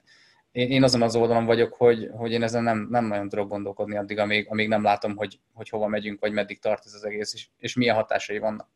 én, 0.52 0.70
én 0.70 0.82
azon 0.82 1.02
az 1.02 1.16
oldalon 1.16 1.44
vagyok, 1.44 1.74
hogy, 1.74 2.10
hogy 2.12 2.32
én 2.32 2.42
ezen 2.42 2.62
nem, 2.62 2.86
nem 2.90 3.04
nagyon 3.04 3.28
tudok 3.28 3.48
gondolkodni 3.48 3.96
addig, 3.96 4.18
amíg, 4.18 4.46
amíg 4.50 4.68
nem 4.68 4.82
látom, 4.82 5.16
hogy, 5.16 5.40
hogy 5.52 5.68
hova 5.68 5.86
megyünk, 5.86 6.20
vagy 6.20 6.32
meddig 6.32 6.58
tart 6.58 6.84
ez 6.84 6.94
az 6.94 7.04
egész, 7.04 7.34
és, 7.34 7.46
és 7.58 7.74
milyen 7.74 7.94
hatásai 7.94 8.38
vannak. 8.38 8.68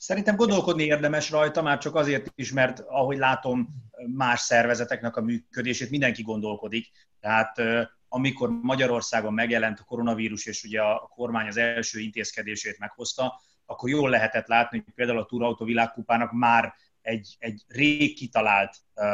Szerintem 0.00 0.36
gondolkodni 0.36 0.84
érdemes 0.84 1.30
rajta, 1.30 1.62
már 1.62 1.78
csak 1.78 1.94
azért 1.94 2.32
is, 2.34 2.52
mert 2.52 2.80
ahogy 2.80 3.18
látom 3.18 3.68
más 4.06 4.40
szervezeteknek 4.40 5.16
a 5.16 5.20
működését, 5.20 5.90
mindenki 5.90 6.22
gondolkodik. 6.22 6.90
Tehát 7.20 7.56
amikor 8.08 8.50
Magyarországon 8.50 9.34
megjelent 9.34 9.78
a 9.78 9.84
koronavírus, 9.84 10.46
és 10.46 10.64
ugye 10.64 10.82
a 10.82 11.10
kormány 11.14 11.46
az 11.46 11.56
első 11.56 12.00
intézkedését 12.00 12.78
meghozta, 12.78 13.40
akkor 13.66 13.88
jól 13.88 14.10
lehetett 14.10 14.46
látni, 14.46 14.82
hogy 14.84 14.94
például 14.94 15.18
a 15.18 15.26
Túrautó 15.26 15.64
világkupának 15.64 16.32
már 16.32 16.74
egy, 17.02 17.36
egy 17.38 17.62
rég 17.68 18.14
kitalált 18.14 18.76
uh, 18.94 19.04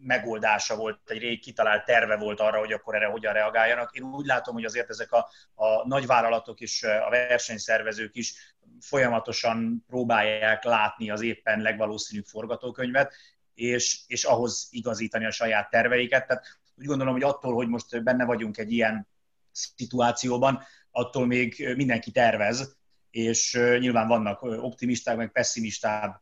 megoldása 0.00 0.76
volt, 0.76 0.98
egy 1.06 1.18
rég 1.18 1.40
kitalált 1.40 1.84
terve 1.84 2.16
volt 2.16 2.40
arra, 2.40 2.58
hogy 2.58 2.72
akkor 2.72 2.94
erre 2.94 3.06
hogyan 3.06 3.32
reagáljanak. 3.32 3.96
Én 3.96 4.02
úgy 4.02 4.26
látom, 4.26 4.54
hogy 4.54 4.64
azért 4.64 4.88
ezek 4.88 5.12
a, 5.12 5.28
a 5.54 5.86
nagyvállalatok 5.86 6.60
és 6.60 6.82
a 6.82 7.10
versenyszervezők 7.10 8.14
is 8.14 8.54
folyamatosan 8.80 9.84
próbálják 9.86 10.64
látni 10.64 11.10
az 11.10 11.22
éppen 11.22 11.60
legvalószínűbb 11.60 12.24
forgatókönyvet, 12.24 13.14
és, 13.54 14.00
és 14.06 14.24
ahhoz 14.24 14.68
igazítani 14.70 15.24
a 15.24 15.30
saját 15.30 15.70
terveiket. 15.70 16.26
Tehát 16.26 16.46
úgy 16.76 16.86
gondolom, 16.86 17.12
hogy 17.12 17.22
attól, 17.22 17.54
hogy 17.54 17.68
most 17.68 18.02
benne 18.02 18.24
vagyunk 18.24 18.58
egy 18.58 18.72
ilyen 18.72 19.08
szituációban, 19.50 20.62
attól 20.90 21.26
még 21.26 21.72
mindenki 21.76 22.10
tervez, 22.10 22.76
és 23.10 23.52
nyilván 23.78 24.08
vannak 24.08 24.42
optimisták, 24.42 25.16
meg 25.16 25.32
pessimistább 25.32 26.20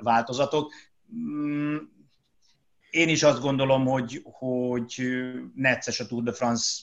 változatok. 0.00 0.72
Én 2.94 3.08
is 3.08 3.22
azt 3.22 3.40
gondolom, 3.40 3.86
hogy, 3.86 4.22
hogy 4.24 5.02
necces 5.54 6.00
a 6.00 6.06
Tour 6.06 6.22
de 6.22 6.32
France 6.32 6.82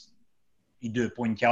időpontja, 0.79 1.49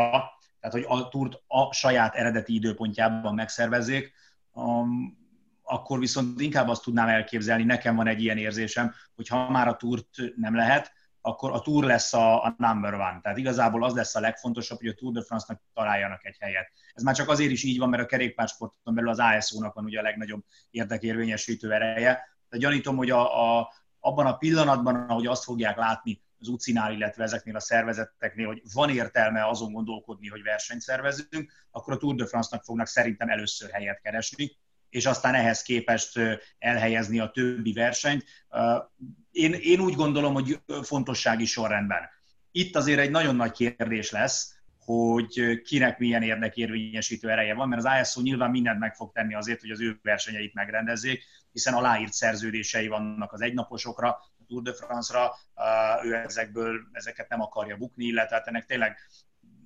tehát 0.60 0.76
hogy 0.76 0.86
a 0.88 1.08
túrt 1.08 1.42
a 1.48 1.74
saját 1.74 2.16
eredeti 2.16 2.54
időpontjában 2.54 3.34
megszervezzék, 3.34 4.14
um, 4.54 5.18
akkor 5.64 6.00
viszont 6.00 6.42
inkább 6.42 6.68
azt 6.68 6.84
tudnám 6.84 7.08
elképzelni, 7.08 7.64
nekem 7.64 7.96
van 7.96 8.08
egy 8.08 8.22
ilyen 8.22 8.38
érzésem, 8.38 8.94
hogy 9.16 9.28
ha 9.28 9.50
már 9.50 9.68
a 9.68 9.76
túrt 9.76 10.10
nem 10.36 10.56
lehet, 10.56 10.92
akkor 11.22 11.52
a 11.52 11.60
Tour 11.60 11.84
lesz 11.84 12.14
a, 12.14 12.44
a 12.44 12.56
number 12.58 12.94
one. 12.94 13.20
Tehát 13.22 13.38
igazából 13.38 13.84
az 13.84 13.94
lesz 13.94 14.16
a 14.16 14.20
legfontosabb, 14.20 14.78
hogy 14.78 14.88
a 14.88 14.94
Tour 14.94 15.14
de 15.14 15.24
France-nak 15.24 15.62
találjanak 15.74 16.26
egy 16.26 16.38
helyet. 16.40 16.72
Ez 16.94 17.04
már 17.04 17.16
csak 17.16 17.30
azért 17.30 17.52
is 17.52 17.64
így 17.64 17.78
van, 17.78 17.90
mert 17.90 18.04
a 18.04 18.06
kerékpársporton 18.06 18.96
belül 18.96 19.10
az 19.10 19.20
ASO-nak 19.20 19.74
van 19.74 19.84
ugye 19.84 20.00
a 20.00 20.04
legnagyobb 20.04 20.44
érdekérvényesítő 20.70 21.72
ereje. 21.72 22.38
De 22.50 22.58
gyanítom, 22.58 22.96
hogy 22.96 23.10
a, 23.10 23.58
a, 23.58 23.70
abban 24.00 24.26
a 24.26 24.38
pillanatban, 24.38 24.96
ahogy 24.96 25.28
azt 25.28 25.44
fogják 25.44 25.78
látni 25.78 26.22
az 26.40 26.48
UCI-nál, 26.48 26.94
illetve 26.94 27.24
ezeknél 27.24 27.56
a 27.56 27.60
szervezeteknél, 27.60 28.48
hogy 28.48 28.62
van 28.74 28.90
értelme 28.90 29.48
azon 29.48 29.72
gondolkodni, 29.72 30.28
hogy 30.28 30.44
versenyt 30.44 30.82
szervezünk, 30.82 31.52
akkor 31.72 31.94
a 31.94 31.98
Tour 31.98 32.16
de 32.16 32.26
France-nak 32.26 32.64
fognak 32.64 32.88
szerintem 32.88 33.30
először 33.30 33.70
helyet 33.72 34.02
keresni, 34.02 34.58
és 34.90 35.06
aztán 35.06 35.34
ehhez 35.34 35.62
képest 35.62 36.20
elhelyezni 36.58 37.20
a 37.20 37.32
többi 37.32 37.74
versenyt. 37.74 38.24
Én, 39.32 39.54
én 39.54 39.80
úgy 39.80 39.94
gondolom, 39.94 40.34
hogy 40.34 40.62
fontossági 40.82 41.46
sorrendben. 41.46 42.10
Itt 42.52 42.76
azért 42.76 43.00
egy 43.00 43.12
nagyon 43.12 43.36
nagy 43.36 43.52
kérdés 43.52 44.12
lesz, 44.12 44.59
hogy 44.90 45.62
kinek 45.62 45.98
milyen 45.98 46.24
érdekérvényesítő 46.24 47.30
ereje 47.30 47.54
van, 47.54 47.68
mert 47.68 47.86
az 47.86 47.92
ISO 48.02 48.22
nyilván 48.22 48.50
mindent 48.50 48.80
meg 48.80 48.96
fog 48.96 49.12
tenni 49.12 49.34
azért, 49.34 49.60
hogy 49.60 49.70
az 49.70 49.82
ő 49.82 50.00
versenyeit 50.02 50.54
megrendezzék, 50.54 51.24
hiszen 51.52 51.74
aláírt 51.74 52.14
szerződései 52.14 52.88
vannak 52.88 53.34
az 53.34 53.42
egynaposokra, 53.42 54.10
a 54.10 54.44
Tour 54.48 54.62
de 54.62 54.74
France-ra, 54.74 55.36
ő 56.04 56.16
ezekből, 56.16 56.80
ezeket 56.92 57.30
nem 57.30 57.42
akarja 57.42 57.78
bukni, 57.78 58.06
illetve 58.06 58.36
hát 58.36 58.48
ennek 58.48 58.66
tényleg 58.66 58.98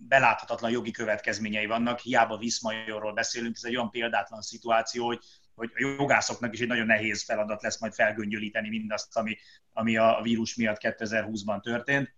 beláthatatlan 0.07 0.71
jogi 0.71 0.91
következményei 0.91 1.65
vannak, 1.65 1.99
hiába 1.99 2.37
Viszmajorról 2.37 3.13
beszélünk, 3.13 3.55
ez 3.55 3.63
egy 3.63 3.75
olyan 3.75 3.91
példátlan 3.91 4.41
szituáció, 4.41 5.05
hogy, 5.05 5.19
hogy 5.55 5.71
a 5.75 5.79
jogászoknak 5.79 6.53
is 6.53 6.59
egy 6.59 6.67
nagyon 6.67 6.85
nehéz 6.85 7.23
feladat 7.23 7.61
lesz 7.61 7.79
majd 7.79 7.93
felgöngyölíteni 7.93 8.69
mindazt, 8.69 9.17
ami, 9.17 9.37
ami 9.73 9.97
a 9.97 10.19
vírus 10.23 10.55
miatt 10.55 10.77
2020-ban 10.81 11.61
történt. 11.61 12.13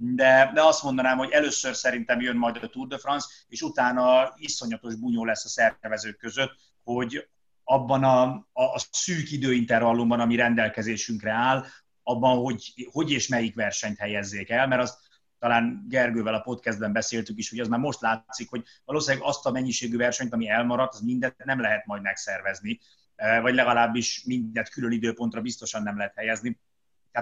De, 0.00 0.50
de 0.54 0.62
azt 0.62 0.82
mondanám, 0.82 1.18
hogy 1.18 1.30
először 1.30 1.74
szerintem 1.74 2.20
jön 2.20 2.36
majd 2.36 2.56
a 2.56 2.68
Tour 2.68 2.86
de 2.86 2.98
France, 2.98 3.28
és 3.48 3.62
utána 3.62 4.34
iszonyatos 4.36 4.94
bunyó 4.94 5.24
lesz 5.24 5.44
a 5.44 5.48
szervezők 5.48 6.16
között, 6.16 6.56
hogy 6.84 7.28
abban 7.64 8.04
a, 8.04 8.22
a, 8.52 8.62
a 8.62 8.78
szűk 8.90 9.30
időintervallumban, 9.30 10.20
ami 10.20 10.36
rendelkezésünkre 10.36 11.30
áll, 11.30 11.64
abban, 12.02 12.38
hogy, 12.38 12.88
hogy 12.92 13.10
és 13.10 13.28
melyik 13.28 13.54
versenyt 13.54 13.98
helyezzék 13.98 14.50
el, 14.50 14.66
mert 14.66 14.82
azt 14.82 14.98
talán 15.38 15.84
Gergővel 15.88 16.34
a 16.34 16.40
podcastben 16.40 16.92
beszéltük 16.92 17.38
is, 17.38 17.50
hogy 17.50 17.60
az 17.60 17.68
már 17.68 17.80
most 17.80 18.00
látszik, 18.00 18.50
hogy 18.50 18.64
valószínűleg 18.84 19.26
azt 19.26 19.46
a 19.46 19.50
mennyiségű 19.50 19.96
versenyt, 19.96 20.32
ami 20.32 20.48
elmaradt, 20.48 20.94
az 20.94 21.00
mindent 21.00 21.44
nem 21.44 21.60
lehet 21.60 21.86
majd 21.86 22.02
megszervezni, 22.02 22.80
vagy 23.16 23.54
legalábbis 23.54 24.22
mindent 24.24 24.68
külön 24.68 24.92
időpontra 24.92 25.40
biztosan 25.40 25.82
nem 25.82 25.96
lehet 25.96 26.14
helyezni. 26.16 26.58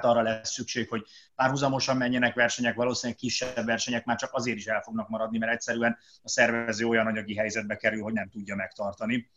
Tehát 0.00 0.17
arra 0.17 0.23
lesz 0.23 0.53
szükség, 0.53 0.88
hogy 0.88 1.05
párhuzamosan 1.35 1.97
menjenek 1.97 2.35
versenyek, 2.35 2.75
valószínűleg 2.75 3.19
kisebb 3.19 3.65
versenyek 3.65 4.05
már 4.05 4.17
csak 4.17 4.33
azért 4.33 4.57
is 4.57 4.67
el 4.67 4.83
fognak 4.83 5.09
maradni, 5.09 5.38
mert 5.38 5.53
egyszerűen 5.53 5.99
a 6.23 6.29
szervező 6.29 6.87
olyan 6.87 7.07
anyagi 7.07 7.37
helyzetbe 7.37 7.76
kerül, 7.76 8.03
hogy 8.03 8.12
nem 8.12 8.29
tudja 8.29 8.55
megtartani. 8.55 9.31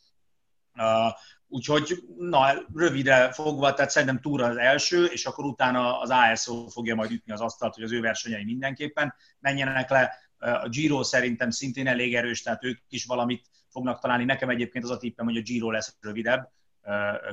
Úgyhogy, 1.48 2.04
na, 2.18 2.54
rövidre 2.74 3.32
fogva, 3.32 3.74
tehát 3.74 3.92
szerintem 3.92 4.22
túra 4.22 4.46
az 4.46 4.58
első, 4.58 5.06
és 5.06 5.26
akkor 5.26 5.46
utána 5.46 6.00
az 6.00 6.10
ASO 6.10 6.68
fogja 6.68 6.96
majd 6.96 7.12
ütni 7.12 7.34
az 7.34 7.42
asztalt, 7.42 7.74
hogy 7.74 7.84
az 7.84 7.92
ő 7.92 8.02
versenyei 8.02 8.44
mindenképpen 8.44 9.14
menjenek 9.40 9.90
le. 9.90 10.14
A 10.38 10.70
Giro 10.70 11.04
szerintem 11.04 11.50
szintén 11.50 11.88
elég 11.88 12.16
erős, 12.16 12.42
tehát 12.42 12.64
ők 12.64 12.80
is 12.90 13.06
valamit 13.06 13.46
fognak 13.70 14.00
találni. 14.00 14.24
Nekem 14.24 14.50
egyébként 14.50 14.84
az 14.84 14.90
a 14.90 14.98
tippem, 14.98 15.26
hogy 15.26 15.38
a 15.38 15.42
Giro 15.42 15.72
lesz 15.72 15.98
rövidebb, 16.02 16.52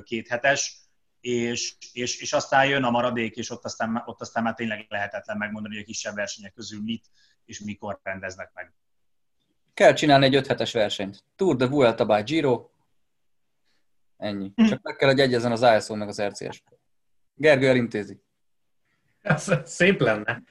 két 0.03 0.29
hetes, 0.29 0.85
és, 1.27 1.75
és, 1.93 2.21
és 2.21 2.33
aztán 2.33 2.67
jön 2.67 2.85
a 2.85 2.91
maradék, 2.91 3.37
és 3.37 3.51
ott 3.51 3.65
aztán, 3.65 4.03
ott 4.07 4.21
aztán 4.21 4.43
már 4.43 4.55
tényleg 4.55 4.87
lehetetlen 4.89 5.37
megmondani, 5.37 5.75
hogy 5.75 5.83
a 5.83 5.87
kisebb 5.87 6.15
versenyek 6.15 6.53
közül 6.53 6.83
mit 6.83 7.05
és 7.45 7.61
mikor 7.61 8.01
rendeznek 8.03 8.51
meg. 8.55 8.73
Kell 9.75 9.93
csinálni 9.93 10.25
egy 10.25 10.35
5 10.35 10.47
hetes 10.47 10.73
versenyt. 10.73 11.25
Tour 11.37 11.57
de 11.57 11.67
Vuelta 11.67 12.05
by 12.05 12.23
Giro, 12.23 12.69
Ennyi. 14.17 14.53
Hm. 14.55 14.65
Csak 14.65 14.83
meg 14.83 14.97
kell, 14.97 15.09
hogy 15.09 15.21
egyezzen 15.21 15.53
az 15.53 15.65
ISO 15.77 15.95
meg 15.95 16.09
az 16.09 16.23
RCS. 16.23 16.63
Gergő 17.35 17.69
elintézi. 17.69 18.21
Ez 19.21 19.51
szép 19.65 20.01
lenne, 20.01 20.43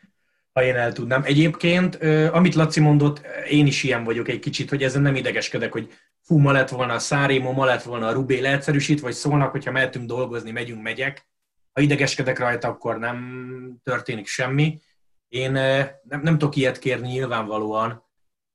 ha 0.55 0.63
én 0.63 0.75
el 0.75 0.93
tudnám. 0.93 1.21
Egyébként, 1.25 1.95
amit 2.31 2.55
Laci 2.55 2.79
mondott, 2.79 3.21
én 3.49 3.67
is 3.67 3.83
ilyen 3.83 4.03
vagyok 4.03 4.27
egy 4.27 4.39
kicsit, 4.39 4.69
hogy 4.69 4.83
ezen 4.83 5.01
nem 5.01 5.15
idegeskedek, 5.15 5.71
hogy 5.71 5.93
fú, 6.21 6.37
ma 6.37 6.51
lett 6.51 6.69
volna 6.69 6.93
a 6.93 6.99
Szárémo, 6.99 7.51
ma 7.51 7.65
lett 7.65 7.83
volna 7.83 8.07
a 8.07 8.11
Rubé 8.11 8.39
leegyszerűsít, 8.39 8.99
vagy 8.99 9.13
szólnak, 9.13 9.51
hogyha 9.51 9.71
mehetünk 9.71 10.07
dolgozni, 10.07 10.51
megyünk, 10.51 10.81
megyek. 10.81 11.27
Ha 11.73 11.81
idegeskedek 11.81 12.39
rajta, 12.39 12.67
akkor 12.67 12.99
nem 12.99 13.79
történik 13.83 14.27
semmi. 14.27 14.79
Én 15.27 15.51
nem, 15.51 16.21
nem 16.21 16.37
tudok 16.37 16.55
ilyet 16.55 16.79
kérni 16.79 17.07
nyilvánvalóan, 17.07 18.03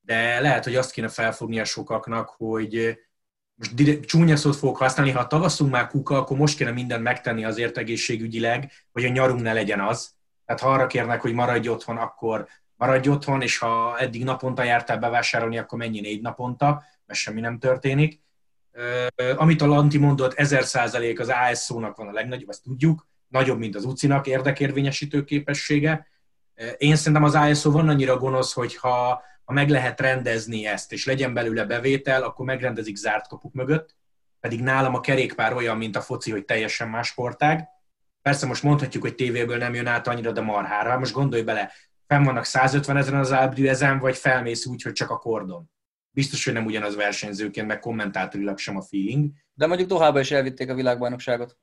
de 0.01 0.41
lehet, 0.41 0.65
hogy 0.65 0.77
azt 0.77 0.93
kéne 0.93 1.09
felfogni 1.09 1.61
a 1.61 1.65
sokaknak, 1.65 2.29
hogy 2.29 2.99
most 3.55 3.75
direkt, 3.75 4.05
csúnya 4.05 4.37
szót 4.37 4.57
fogok 4.57 4.77
használni, 4.77 5.13
ha 5.13 5.27
tavaszunk 5.27 5.71
már 5.71 5.87
kuka, 5.87 6.17
akkor 6.17 6.37
most 6.37 6.57
kéne 6.57 6.71
mindent 6.71 7.03
megtenni 7.03 7.45
azért 7.45 7.79
egészségügyileg, 7.79 8.73
hogy 8.93 9.05
a 9.05 9.09
nyarunk 9.09 9.43
ne 9.43 9.53
legyen 9.53 9.81
az. 9.81 10.19
Tehát 10.51 10.65
ha 10.65 10.73
arra 10.73 10.87
kérnek, 10.87 11.21
hogy 11.21 11.33
maradj 11.33 11.69
otthon, 11.69 11.97
akkor 11.97 12.47
maradj 12.77 13.09
otthon, 13.09 13.43
és 13.43 13.59
ha 13.59 13.99
eddig 13.99 14.25
naponta 14.25 14.63
jártál 14.63 14.99
bevásárolni, 14.99 15.59
akkor 15.59 15.79
mennyi 15.79 16.01
négy 16.01 16.21
naponta, 16.21 16.83
mert 17.07 17.19
semmi 17.19 17.41
nem 17.41 17.59
történik. 17.59 18.21
Amit 19.37 19.63
a 19.63 19.67
Lanti 19.67 19.99
mondott, 19.99 20.35
1000 20.35 20.65
százalék 20.65 21.21
az 21.21 21.33
ASO-nak 21.51 21.97
van 21.97 22.09
a 22.09 22.13
legnagyobb, 22.13 22.49
ezt 22.49 22.63
tudjuk, 22.63 23.07
nagyobb, 23.29 23.59
mint 23.59 23.75
az 23.75 23.85
UCI-nak 23.85 24.27
érdekérvényesítő 24.27 25.25
képessége. 25.25 26.07
Én 26.77 26.97
szerintem 26.97 27.25
az 27.25 27.35
ASO 27.35 27.71
van 27.71 27.89
annyira 27.89 28.17
gonosz, 28.17 28.53
hogy 28.53 28.77
ha 28.77 29.23
ha 29.51 29.57
meg 29.57 29.69
lehet 29.69 30.01
rendezni 30.01 30.67
ezt, 30.67 30.93
és 30.93 31.07
legyen 31.07 31.35
belőle 31.35 31.65
bevétel, 31.65 32.23
akkor 32.23 32.45
megrendezik 32.45 32.97
zárt 32.97 33.29
kapuk 33.29 33.53
mögött, 33.53 33.97
pedig 34.41 34.63
nálam 34.63 34.95
a 34.95 35.01
kerékpár 35.01 35.55
olyan, 35.55 35.77
mint 35.77 35.97
a 35.97 36.01
foci, 36.01 36.31
hogy 36.31 36.45
teljesen 36.45 36.89
más 36.89 37.07
sportág. 37.07 37.69
Persze 38.23 38.47
most 38.47 38.63
mondhatjuk, 38.63 39.03
hogy 39.03 39.15
tévéből 39.15 39.57
nem 39.57 39.75
jön 39.75 39.87
át 39.87 40.07
annyira, 40.07 40.33
de 40.33 40.41
marhára. 40.41 40.99
Most 40.99 41.13
gondolj 41.13 41.43
bele, 41.43 41.73
fenn 42.07 42.25
vannak 42.25 42.45
150 42.45 42.97
ezeren 42.97 43.21
az 43.21 43.31
Alpdű 43.31 43.67
ezen, 43.67 43.99
vagy 43.99 44.17
felmész 44.17 44.67
úgy, 44.67 44.83
hogy 44.83 44.93
csak 44.93 45.11
a 45.11 45.17
kordon. 45.17 45.71
Biztos, 46.11 46.45
hogy 46.45 46.55
nem 46.55 46.65
ugyanaz 46.65 46.97
versenyzőként, 46.97 47.67
meg 47.67 47.79
kommentátorilag 47.79 48.59
sem 48.59 48.77
a 48.77 48.83
feeling. 48.83 49.31
De 49.55 49.67
mondjuk 49.67 49.89
Dohába 49.89 50.21
is 50.21 50.31
elvitték 50.31 50.71
a 50.71 50.75
világbajnokságot. 50.75 51.57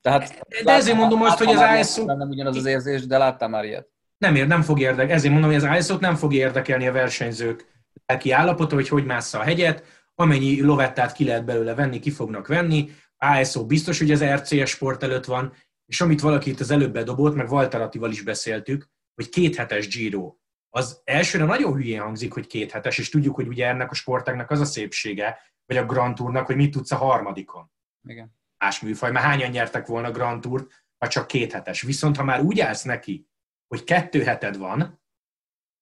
Tehát 0.00 0.46
de 0.64 0.72
ezért 0.72 0.96
mondom 0.96 1.22
azt, 1.22 1.38
hogy 1.38 1.54
az 1.54 1.60
ASO... 1.60 2.04
Nem 2.04 2.28
ugyanaz 2.28 2.56
az 2.56 2.64
érzés, 2.66 3.06
de 3.06 3.18
láttam 3.18 3.50
már 3.50 3.64
ilyet 3.64 3.92
nem, 4.22 4.34
ér, 4.34 4.46
nem 4.46 4.62
fog 4.62 4.80
érdekelni. 4.80 5.12
Ezért 5.12 5.32
mondom, 5.32 5.50
hogy 5.50 5.64
az 5.64 5.78
iso 5.78 5.96
nem 6.00 6.14
fog 6.14 6.34
érdekelni 6.34 6.86
a 6.86 6.92
versenyzők 6.92 7.66
lelki 8.06 8.30
állapota, 8.30 8.74
hogy 8.74 8.88
hogy 8.88 9.04
mássza 9.04 9.38
a 9.38 9.42
hegyet, 9.42 9.84
amennyi 10.14 10.62
lovettát 10.62 11.12
ki 11.12 11.24
lehet 11.24 11.44
belőle 11.44 11.74
venni, 11.74 11.98
ki 11.98 12.10
fognak 12.10 12.46
venni. 12.46 12.90
ASO 13.22 13.66
biztos, 13.66 13.98
hogy 13.98 14.10
az 14.10 14.24
RCS 14.24 14.70
sport 14.70 15.02
előtt 15.02 15.24
van, 15.24 15.52
és 15.86 16.00
amit 16.00 16.20
valaki 16.20 16.50
itt 16.50 16.60
az 16.60 16.70
előbb 16.70 16.92
bedobott, 16.92 17.34
meg 17.34 17.50
Walter 17.50 17.80
Attival 17.80 18.10
is 18.10 18.22
beszéltük, 18.22 18.88
hogy 19.14 19.28
két 19.28 19.56
hetes 19.56 19.88
Giro. 19.88 20.36
Az 20.70 21.00
elsőre 21.04 21.44
nagyon 21.44 21.72
hülyén 21.72 22.00
hangzik, 22.00 22.32
hogy 22.32 22.46
két 22.46 22.70
hetes, 22.70 22.98
és 22.98 23.08
tudjuk, 23.08 23.34
hogy 23.34 23.46
ugye 23.46 23.66
ennek 23.66 23.90
a 23.90 23.94
sportágnak 23.94 24.50
az 24.50 24.60
a 24.60 24.64
szépsége, 24.64 25.38
vagy 25.66 25.76
a 25.76 25.84
Grand 25.84 26.14
Tournak, 26.14 26.46
hogy 26.46 26.56
mit 26.56 26.70
tudsz 26.70 26.90
a 26.90 26.96
harmadikon. 26.96 27.70
Igen. 28.08 28.36
Más 28.58 28.80
műfaj, 28.80 29.10
mert 29.10 29.24
hányan 29.24 29.50
nyertek 29.50 29.86
volna 29.86 30.10
Grand 30.10 30.40
Tourt, 30.40 30.84
ha 30.98 31.08
csak 31.08 31.26
két 31.26 31.52
hetes. 31.52 31.82
Viszont 31.82 32.16
ha 32.16 32.24
már 32.24 32.40
úgy 32.40 32.60
állsz 32.60 32.82
neki, 32.82 33.28
hogy 33.66 33.84
kettő 33.84 34.22
heted 34.22 34.56
van, 34.56 35.02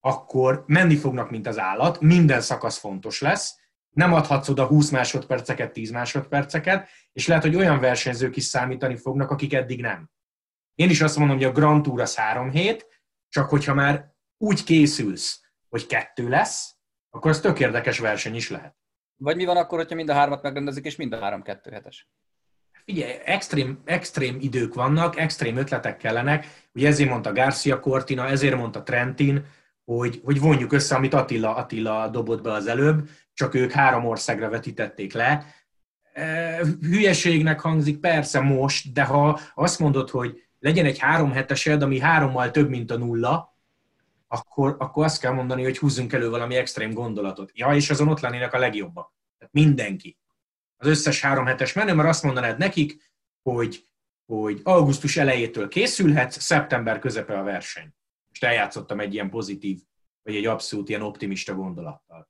akkor 0.01 0.65
menni 0.67 0.97
fognak, 0.97 1.31
mint 1.31 1.47
az 1.47 1.59
állat, 1.59 2.01
minden 2.01 2.41
szakasz 2.41 2.79
fontos 2.79 3.21
lesz, 3.21 3.60
nem 3.91 4.13
adhatsz 4.13 4.49
oda 4.49 4.67
20 4.67 4.91
másodperceket, 4.91 5.73
10 5.73 5.91
másodperceket, 5.91 6.89
és 7.13 7.27
lehet, 7.27 7.43
hogy 7.43 7.57
olyan 7.57 7.81
versenyzők 7.81 8.37
is 8.37 8.45
számítani 8.45 8.97
fognak, 8.97 9.31
akik 9.31 9.53
eddig 9.53 9.81
nem. 9.81 10.11
Én 10.75 10.91
is 10.91 11.01
azt 11.01 11.17
mondom, 11.17 11.37
hogy 11.37 11.47
a 11.47 11.53
Grand 11.53 11.83
Tour 11.83 12.01
az 12.01 12.17
három 12.17 12.51
hét, 12.51 12.87
csak 13.29 13.49
hogyha 13.49 13.75
már 13.75 14.15
úgy 14.39 14.65
készülsz, 14.65 15.41
hogy 15.69 15.87
kettő 15.87 16.29
lesz, 16.29 16.77
akkor 17.11 17.31
az 17.31 17.41
tök 17.41 17.61
érdekes 17.61 17.99
verseny 17.99 18.35
is 18.35 18.51
lehet. 18.51 18.77
Vagy 19.17 19.37
mi 19.37 19.45
van 19.45 19.57
akkor, 19.57 19.79
hogyha 19.79 19.95
mind 19.95 20.09
a 20.09 20.15
hármat 20.15 20.43
megrendezik, 20.43 20.85
és 20.85 20.97
mind 20.97 21.13
a 21.13 21.21
három 21.21 21.43
kettő 21.43 21.71
hetes? 21.71 22.09
Figyelj, 22.85 23.13
extrém, 23.25 23.83
extrém 23.85 24.37
idők 24.41 24.75
vannak, 24.75 25.19
extrém 25.19 25.57
ötletek 25.57 25.97
kellenek, 25.97 26.47
ugye 26.75 26.89
ezért 26.89 27.11
mondta 27.11 27.33
Garcia 27.33 27.81
Cortina, 27.81 28.27
ezért 28.27 28.57
mondta 28.57 28.83
Trentin, 28.83 29.45
hogy, 29.85 30.21
hogy 30.25 30.41
vonjuk 30.41 30.73
össze, 30.73 30.95
amit 30.95 31.15
Attila, 31.15 31.55
Attila 31.55 32.09
dobott 32.09 32.43
be 32.43 32.53
az 32.53 32.67
előbb, 32.67 33.09
csak 33.35 33.55
ők 33.55 33.73
három 33.73 34.07
országra 34.07 34.49
vetítették 34.49 35.13
le. 35.13 35.47
E, 36.13 36.57
hülyeségnek 36.81 37.61
hangzik 37.61 37.99
persze 37.99 38.41
most, 38.41 38.93
de 38.93 39.05
ha 39.05 39.41
azt 39.55 39.79
mondod, 39.79 40.11
hogy 40.11 40.49
legyen 40.59 40.85
egy 40.85 40.99
három 40.99 41.33
hetesed, 41.33 41.83
ami 41.83 41.99
hárommal 41.99 42.51
több, 42.51 42.69
mint 42.69 42.91
a 42.91 42.97
nulla, 42.97 43.55
akkor, 44.29 44.77
akkor 44.79 45.05
azt 45.05 45.21
kell 45.21 45.33
mondani, 45.33 45.63
hogy 45.63 45.79
húzzunk 45.79 46.13
elő 46.13 46.31
valami 46.31 46.55
extrém 46.55 46.93
gondolatot. 46.93 47.51
Ja, 47.55 47.75
és 47.75 47.91
azon 47.91 48.09
ott 48.09 48.21
lennének 48.21 48.53
a 48.53 48.59
legjobbak. 48.59 49.13
Tehát 49.39 49.55
mindenki 49.55 50.19
az 50.77 50.87
összes 50.87 51.21
három 51.21 51.47
hetes 51.47 51.73
menő, 51.73 51.95
mert 51.95 52.09
azt 52.09 52.23
mondanád 52.23 52.59
nekik, 52.59 53.13
hogy, 53.43 53.89
hogy 54.27 54.61
augusztus 54.63 55.17
elejétől 55.17 55.69
készülhetsz, 55.69 56.41
szeptember 56.43 56.99
közepe 56.99 57.39
a 57.39 57.43
verseny. 57.43 57.95
És 58.33 58.43
eljátszottam 58.43 59.01
egy 59.01 59.15
ilyen 59.15 59.31
pozitív, 59.31 59.81
vagy 60.23 60.37
egy 60.37 60.47
abszolút 60.47 60.89
ilyen 60.89 61.03
optimista 61.03 61.55
gondolattal. 61.55 62.29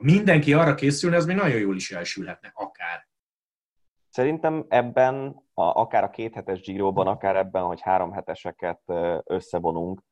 Mindenki 0.00 0.52
arra 0.52 0.74
készülne, 0.74 1.16
az 1.16 1.26
még 1.26 1.36
nagyon 1.36 1.58
jól 1.58 1.76
is 1.76 1.90
elsülhetne, 1.90 2.52
akár. 2.54 3.08
Szerintem 4.08 4.64
ebben, 4.68 5.42
a, 5.54 5.62
akár 5.62 6.04
a 6.04 6.10
kéthetes 6.10 6.60
Giroban, 6.60 7.06
akár 7.06 7.36
ebben, 7.36 7.62
hogy 7.62 7.80
három 7.80 8.12
heteseket 8.12 8.80
összevonunk, 9.24 10.02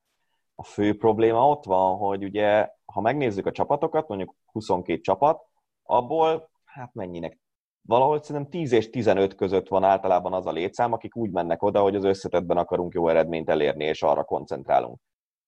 a 0.54 0.64
fő 0.64 0.96
probléma 0.96 1.48
ott 1.48 1.64
van, 1.64 1.96
hogy 1.96 2.24
ugye, 2.24 2.68
ha 2.84 3.00
megnézzük 3.00 3.46
a 3.46 3.52
csapatokat, 3.52 4.08
mondjuk 4.08 4.34
22 4.52 5.00
csapat, 5.00 5.42
abból 5.82 6.50
hát 6.64 6.94
mennyinek 6.94 7.38
valahogy 7.82 8.22
szerintem 8.22 8.50
10 8.50 8.72
és 8.72 8.90
15 8.90 9.34
között 9.34 9.68
van 9.68 9.84
általában 9.84 10.32
az 10.32 10.46
a 10.46 10.52
létszám, 10.52 10.92
akik 10.92 11.16
úgy 11.16 11.30
mennek 11.30 11.62
oda, 11.62 11.80
hogy 11.80 11.94
az 11.94 12.04
összetetben 12.04 12.56
akarunk 12.56 12.94
jó 12.94 13.08
eredményt 13.08 13.48
elérni, 13.48 13.84
és 13.84 14.02
arra 14.02 14.24
koncentrálunk. 14.24 15.00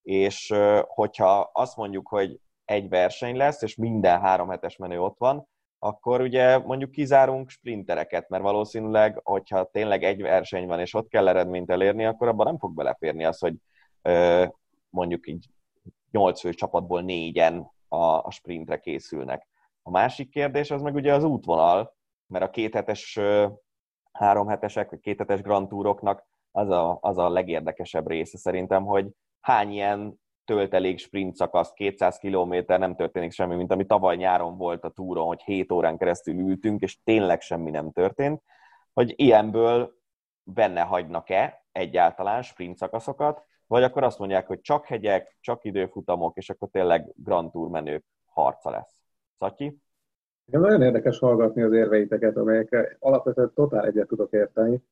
És 0.02 0.54
hogyha 0.86 1.50
azt 1.52 1.76
mondjuk, 1.76 2.08
hogy 2.08 2.40
egy 2.70 2.88
verseny 2.88 3.36
lesz, 3.36 3.62
és 3.62 3.74
minden 3.74 4.20
három 4.20 4.48
hetes 4.48 4.76
menő 4.76 5.00
ott 5.00 5.18
van, 5.18 5.48
akkor 5.78 6.20
ugye 6.20 6.58
mondjuk 6.58 6.90
kizárunk 6.90 7.48
sprintereket, 7.48 8.28
mert 8.28 8.42
valószínűleg, 8.42 9.20
hogyha 9.22 9.64
tényleg 9.64 10.04
egy 10.04 10.22
verseny 10.22 10.66
van, 10.66 10.80
és 10.80 10.94
ott 10.94 11.08
kell 11.08 11.28
eredményt 11.28 11.70
elérni, 11.70 12.04
akkor 12.04 12.28
abban 12.28 12.46
nem 12.46 12.58
fog 12.58 12.74
beleférni 12.74 13.24
az, 13.24 13.38
hogy 13.38 13.54
mondjuk 14.88 15.26
így 15.26 15.46
nyolc 16.10 16.40
fő 16.40 16.52
csapatból 16.52 17.02
négyen 17.02 17.70
a 17.88 18.30
sprintre 18.30 18.80
készülnek. 18.80 19.48
A 19.82 19.90
másik 19.90 20.30
kérdés 20.30 20.70
az 20.70 20.82
meg 20.82 20.94
ugye 20.94 21.14
az 21.14 21.24
útvonal, 21.24 21.96
mert 22.26 22.44
a 22.44 22.50
kéthetes, 22.50 23.18
háromhetesek, 24.12 24.90
vagy 24.90 25.00
kéthetes 25.00 25.40
Grand 25.40 25.68
Touroknak 25.68 26.26
az 26.50 26.68
a, 26.70 26.98
az 27.00 27.18
a 27.18 27.28
legérdekesebb 27.28 28.08
része 28.08 28.38
szerintem, 28.38 28.84
hogy 28.84 29.08
hány 29.40 29.70
ilyen 29.70 30.19
töltelék 30.44 30.98
sprint 30.98 31.34
szakasz, 31.34 31.72
200 31.72 32.18
km 32.18 32.54
nem 32.66 32.94
történik 32.96 33.32
semmi, 33.32 33.56
mint 33.56 33.72
ami 33.72 33.86
tavaly 33.86 34.16
nyáron 34.16 34.56
volt 34.56 34.84
a 34.84 34.90
túron, 34.90 35.26
hogy 35.26 35.42
7 35.42 35.72
órán 35.72 35.98
keresztül 35.98 36.34
ültünk, 36.34 36.80
és 36.80 37.02
tényleg 37.02 37.40
semmi 37.40 37.70
nem 37.70 37.90
történt, 37.90 38.42
hogy 38.92 39.12
ilyenből 39.16 39.94
benne 40.42 40.80
hagynak-e 40.80 41.64
egyáltalán 41.72 42.42
sprint 42.42 42.76
szakaszokat, 42.76 43.44
vagy 43.66 43.82
akkor 43.82 44.02
azt 44.02 44.18
mondják, 44.18 44.46
hogy 44.46 44.60
csak 44.60 44.86
hegyek, 44.86 45.36
csak 45.40 45.64
időfutamok, 45.64 46.36
és 46.36 46.50
akkor 46.50 46.68
tényleg 46.68 47.12
Grand 47.16 47.50
Tour 47.50 47.68
menők 47.68 48.04
harca 48.24 48.70
lesz. 48.70 49.00
Szatyi? 49.38 49.78
Igen, 50.46 50.60
nagyon 50.60 50.82
érdekes 50.82 51.18
hallgatni 51.18 51.62
az 51.62 51.72
érveiteket, 51.72 52.36
amelyek 52.36 52.96
alapvetően 52.98 53.52
totál 53.54 53.86
egyet 53.86 54.06
tudok 54.06 54.32
érteni, 54.32 54.82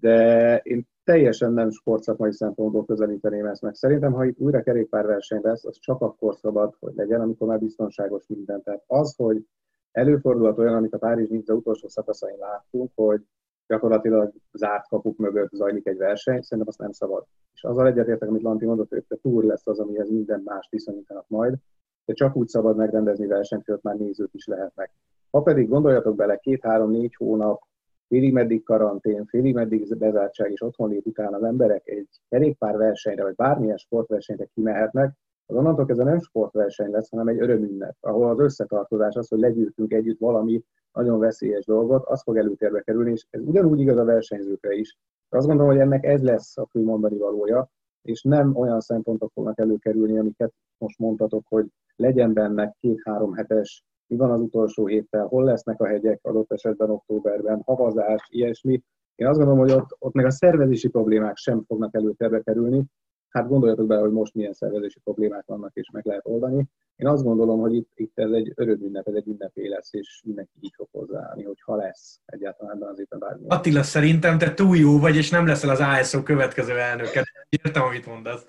de 0.00 0.56
én 0.56 0.88
teljesen 1.10 1.52
nem 1.52 1.70
sportszakmai 1.70 2.32
szempontból 2.32 2.84
közelíteném 2.84 3.46
ezt 3.46 3.62
meg. 3.62 3.74
Szerintem, 3.74 4.12
ha 4.12 4.24
itt 4.24 4.38
újra 4.38 4.62
kerékpárverseny 4.62 5.40
lesz, 5.42 5.64
az 5.64 5.78
csak 5.78 6.00
akkor 6.00 6.34
szabad, 6.34 6.74
hogy 6.80 6.92
legyen, 6.94 7.20
amikor 7.20 7.48
már 7.48 7.58
biztonságos 7.58 8.26
minden. 8.26 8.62
Tehát 8.62 8.82
az, 8.86 9.14
hogy 9.16 9.46
előfordulhat 9.92 10.58
olyan, 10.58 10.74
amit 10.74 10.94
a 10.94 10.98
Párizs 10.98 11.28
Nice 11.28 11.54
utolsó 11.54 11.88
szakaszain 11.88 12.38
láttunk, 12.38 12.90
hogy 12.94 13.22
gyakorlatilag 13.66 14.32
zárt 14.52 14.88
kapuk 14.88 15.16
mögött 15.16 15.50
zajlik 15.50 15.86
egy 15.86 15.96
verseny, 15.96 16.40
szerintem 16.40 16.68
azt 16.68 16.78
nem 16.78 16.92
szabad. 16.92 17.24
És 17.54 17.64
azzal 17.64 17.86
egyetértek, 17.86 18.28
amit 18.28 18.42
Lanti 18.42 18.64
mondott, 18.64 18.88
hogy 18.88 19.04
a 19.08 19.16
túr 19.22 19.44
lesz 19.44 19.66
az, 19.66 19.78
amihez 19.78 20.10
minden 20.10 20.40
más 20.44 20.68
viszonyítanak 20.70 21.24
majd, 21.28 21.54
de 22.04 22.12
csak 22.12 22.36
úgy 22.36 22.48
szabad 22.48 22.76
megrendezni 22.76 23.26
versenyt, 23.26 23.64
hogy 23.64 23.74
ott 23.74 23.82
már 23.82 23.96
nézők 23.96 24.34
is 24.34 24.46
lehetnek. 24.46 24.92
Ha 25.30 25.42
pedig 25.42 25.68
gondoljatok 25.68 26.16
bele, 26.16 26.36
két-három-négy 26.36 27.14
hónap, 27.14 27.62
félig 28.10 28.32
meddig 28.32 28.62
karantén, 28.62 29.26
félig 29.26 29.54
meddig 29.54 29.96
bezártság 29.98 30.50
és 30.50 30.62
otthonlét 30.62 31.06
után 31.06 31.34
az 31.34 31.42
emberek 31.42 31.88
egy 31.88 32.08
kerékpár 32.28 32.76
versenyre, 32.76 33.22
vagy 33.22 33.34
bármilyen 33.34 33.76
sportversenyre 33.76 34.44
kimehetnek, 34.54 35.14
az 35.46 35.56
onnantól 35.56 35.86
kezdve 35.86 36.04
nem 36.04 36.20
sportverseny 36.20 36.90
lesz, 36.90 37.10
hanem 37.10 37.28
egy 37.28 37.40
örömünnep, 37.40 37.96
ahol 38.00 38.28
az 38.28 38.38
összetartozás 38.38 39.14
az, 39.14 39.28
hogy 39.28 39.38
legyűjtünk 39.38 39.92
együtt 39.92 40.18
valami 40.18 40.62
nagyon 40.92 41.18
veszélyes 41.18 41.64
dolgot, 41.64 42.06
az 42.06 42.22
fog 42.22 42.36
előtérbe 42.36 42.80
kerülni, 42.80 43.10
és 43.10 43.26
ez 43.30 43.42
ugyanúgy 43.44 43.80
igaz 43.80 43.96
a 43.96 44.04
versenyzőkre 44.04 44.74
is. 44.74 44.98
Azt 45.28 45.46
gondolom, 45.46 45.72
hogy 45.72 45.80
ennek 45.80 46.04
ez 46.04 46.22
lesz 46.22 46.56
a 46.58 46.66
fő 46.66 46.84
valója, 46.84 47.70
és 48.02 48.22
nem 48.22 48.56
olyan 48.56 48.80
szempontok 48.80 49.30
fognak 49.32 49.58
előkerülni, 49.58 50.18
amiket 50.18 50.52
most 50.78 50.98
mondtatok, 50.98 51.44
hogy 51.48 51.66
legyen 51.96 52.32
benne 52.32 52.74
két-három 52.80 53.32
hetes, 53.32 53.84
mi 54.10 54.16
van 54.16 54.30
az 54.30 54.40
utolsó 54.40 54.86
héttel, 54.86 55.26
hol 55.26 55.44
lesznek 55.44 55.80
a 55.80 55.86
hegyek 55.86 56.18
adott 56.22 56.52
esetben 56.52 56.90
októberben, 56.90 57.62
havazás, 57.64 58.26
ilyesmi. 58.28 58.82
Én 59.14 59.26
azt 59.26 59.38
gondolom, 59.38 59.60
hogy 59.60 59.72
ott, 59.72 59.96
ott 59.98 60.14
még 60.14 60.24
a 60.24 60.30
szervezési 60.30 60.88
problémák 60.88 61.36
sem 61.36 61.64
fognak 61.66 61.94
előtérbe 61.94 62.40
kerülni, 62.40 62.84
hát 63.28 63.48
gondoljatok 63.48 63.86
bele, 63.86 64.00
hogy 64.00 64.12
most 64.12 64.34
milyen 64.34 64.52
szervezési 64.52 65.00
problémák 65.04 65.44
vannak, 65.46 65.70
és 65.74 65.90
meg 65.92 66.06
lehet 66.06 66.26
oldani. 66.26 66.68
Én 66.96 67.06
azt 67.06 67.22
gondolom, 67.22 67.60
hogy 67.60 67.74
itt, 67.74 67.90
itt 67.94 68.18
ez 68.18 68.30
egy 68.30 68.52
örömünnep, 68.54 69.08
ez 69.08 69.14
egy 69.14 69.26
ünnepé 69.26 69.68
lesz, 69.68 69.92
és 69.92 70.22
mindenki 70.24 70.52
így 70.60 70.72
fog 70.76 70.88
hozzáállni, 70.92 71.42
hogy 71.42 71.60
ha 71.60 71.76
lesz 71.76 72.20
egyáltalán 72.24 72.74
ebben 72.74 72.88
az 72.88 73.00
évben 73.00 73.18
bármi. 73.18 73.44
Attila, 73.48 73.82
szerintem 73.82 74.38
te 74.38 74.54
túl 74.54 74.76
jó 74.76 74.98
vagy, 74.98 75.16
és 75.16 75.30
nem 75.30 75.46
leszel 75.46 75.70
az 75.70 75.80
ASO 75.80 76.22
következő 76.22 76.78
elnöke. 76.78 77.24
Értem, 77.48 77.82
amit 77.82 78.06
mondasz. 78.06 78.46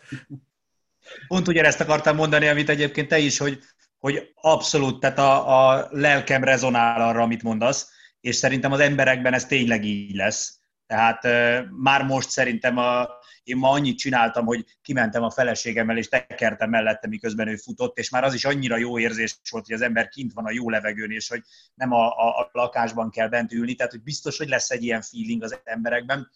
Pont 1.28 1.48
ugyanezt 1.48 1.82
akartam 1.82 2.16
mondani, 2.16 2.48
amit 2.48 2.70
egyébként 2.70 3.08
te 3.08 3.18
is, 3.18 3.38
hogy, 3.38 3.60
hogy 4.02 4.32
abszolút, 4.36 5.00
tehát 5.00 5.18
a, 5.18 5.70
a 5.70 5.88
lelkem 5.90 6.44
rezonál 6.44 7.02
arra, 7.02 7.22
amit 7.22 7.44
mondasz, 7.44 7.90
és 8.22 8.36
szerintem 8.36 8.72
az 8.72 8.80
emberekben 8.80 9.34
ez 9.34 9.46
tényleg 9.46 9.86
így 9.86 10.16
lesz. 10.16 10.60
Tehát 10.88 11.26
uh, 11.26 11.70
már 11.70 12.04
most 12.04 12.30
szerintem 12.30 12.78
a, 12.78 13.08
én 13.44 13.58
ma 13.58 13.70
annyit 13.70 13.98
csináltam, 13.98 14.46
hogy 14.46 14.66
kimentem 14.82 15.24
a 15.24 15.32
feleségemmel, 15.32 15.98
és 15.98 16.08
tekertem 16.08 16.70
mellette, 16.70 17.08
miközben 17.08 17.48
ő 17.48 17.56
futott, 17.56 17.98
és 17.98 18.10
már 18.10 18.24
az 18.24 18.34
is 18.34 18.46
annyira 18.46 18.78
jó 18.78 19.00
érzés 19.00 19.40
volt, 19.50 19.66
hogy 19.66 19.76
az 19.76 19.82
ember 19.82 20.08
kint 20.08 20.34
van 20.34 20.46
a 20.46 20.52
jó 20.52 20.70
levegőn, 20.70 21.12
és 21.12 21.28
hogy 21.28 21.42
nem 21.74 21.92
a, 21.92 22.08
a, 22.08 22.40
a 22.40 22.50
lakásban 22.52 23.10
kell 23.10 23.28
bent 23.28 23.52
ülni, 23.52 23.76
tehát 23.76 23.92
hogy 23.92 24.04
biztos, 24.04 24.38
hogy 24.38 24.50
lesz 24.50 24.70
egy 24.70 24.84
ilyen 24.84 25.02
feeling 25.02 25.44
az 25.44 25.60
emberekben, 25.64 26.30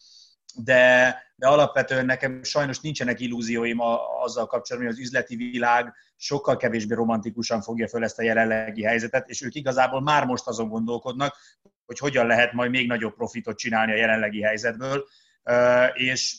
de, 0.63 1.15
de 1.35 1.47
alapvetően 1.47 2.05
nekem 2.05 2.43
sajnos 2.43 2.79
nincsenek 2.79 3.19
illúzióim 3.19 3.79
a, 3.79 4.21
azzal 4.23 4.45
kapcsolatban, 4.45 4.91
hogy 4.91 4.99
az 5.01 5.07
üzleti 5.07 5.35
világ 5.35 5.93
sokkal 6.15 6.57
kevésbé 6.57 6.93
romantikusan 6.93 7.61
fogja 7.61 7.87
föl 7.87 8.03
ezt 8.03 8.19
a 8.19 8.23
jelenlegi 8.23 8.83
helyzetet, 8.83 9.29
és 9.29 9.41
ők 9.41 9.55
igazából 9.55 10.01
már 10.01 10.25
most 10.25 10.47
azon 10.47 10.69
gondolkodnak, 10.69 11.35
hogy 11.85 11.99
hogyan 11.99 12.27
lehet 12.27 12.53
majd 12.53 12.69
még 12.71 12.87
nagyobb 12.87 13.15
profitot 13.15 13.57
csinálni 13.57 13.91
a 13.91 13.95
jelenlegi 13.95 14.41
helyzetből, 14.41 15.05
és 15.93 16.37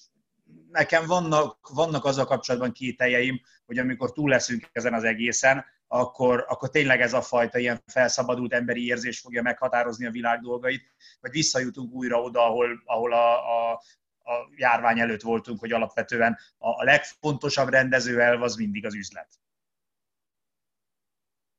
nekem 0.70 1.06
vannak, 1.06 1.68
vannak 1.74 2.04
azzal 2.04 2.24
kapcsolatban 2.24 2.72
kételjeim, 2.72 3.40
hogy 3.66 3.78
amikor 3.78 4.12
túl 4.12 4.30
leszünk 4.30 4.68
ezen 4.72 4.94
az 4.94 5.04
egészen, 5.04 5.64
akkor, 5.88 6.44
akkor 6.48 6.70
tényleg 6.70 7.00
ez 7.00 7.12
a 7.12 7.22
fajta 7.22 7.58
ilyen 7.58 7.82
felszabadult 7.86 8.52
emberi 8.52 8.86
érzés 8.86 9.20
fogja 9.20 9.42
meghatározni 9.42 10.06
a 10.06 10.10
világ 10.10 10.40
dolgait, 10.40 10.82
vagy 11.20 11.30
visszajutunk 11.30 11.92
újra 11.92 12.22
oda, 12.22 12.44
ahol, 12.44 12.82
ahol 12.84 13.12
a, 13.12 13.34
a, 13.34 13.82
a 14.26 14.48
járvány 14.56 15.00
előtt 15.00 15.22
voltunk, 15.22 15.60
hogy 15.60 15.72
alapvetően 15.72 16.38
a, 16.58 16.84
legfontosabb 16.84 17.68
rendezőelv 17.68 18.42
az 18.42 18.56
mindig 18.56 18.86
az 18.86 18.94
üzlet. 18.94 19.28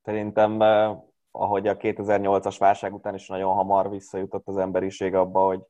Szerintem, 0.02 0.62
eh, 0.62 0.96
ahogy 1.30 1.66
a 1.66 1.76
2008-as 1.76 2.56
válság 2.58 2.94
után 2.94 3.14
is 3.14 3.26
nagyon 3.26 3.54
hamar 3.54 3.90
visszajutott 3.90 4.48
az 4.48 4.56
emberiség 4.56 5.14
abba, 5.14 5.46
hogy 5.46 5.60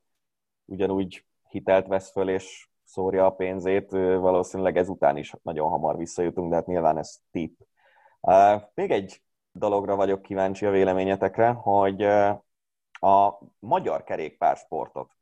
ugyanúgy 0.64 1.26
hitelt 1.48 1.86
vesz 1.86 2.10
föl, 2.10 2.28
és 2.28 2.68
szórja 2.84 3.26
a 3.26 3.30
pénzét, 3.30 3.90
valószínűleg 3.90 4.76
ezután 4.76 5.16
is 5.16 5.34
nagyon 5.42 5.68
hamar 5.68 5.96
visszajutunk, 5.96 6.50
de 6.50 6.54
hát 6.54 6.66
nyilván 6.66 6.98
ez 6.98 7.18
tip. 7.30 7.60
Még 8.74 8.90
egy 8.90 9.22
dologra 9.52 9.96
vagyok 9.96 10.22
kíváncsi 10.22 10.66
a 10.66 10.70
véleményetekre, 10.70 11.48
hogy 11.48 12.02
a 12.92 13.38
magyar 13.58 14.04
kerékpársportot 14.04 15.17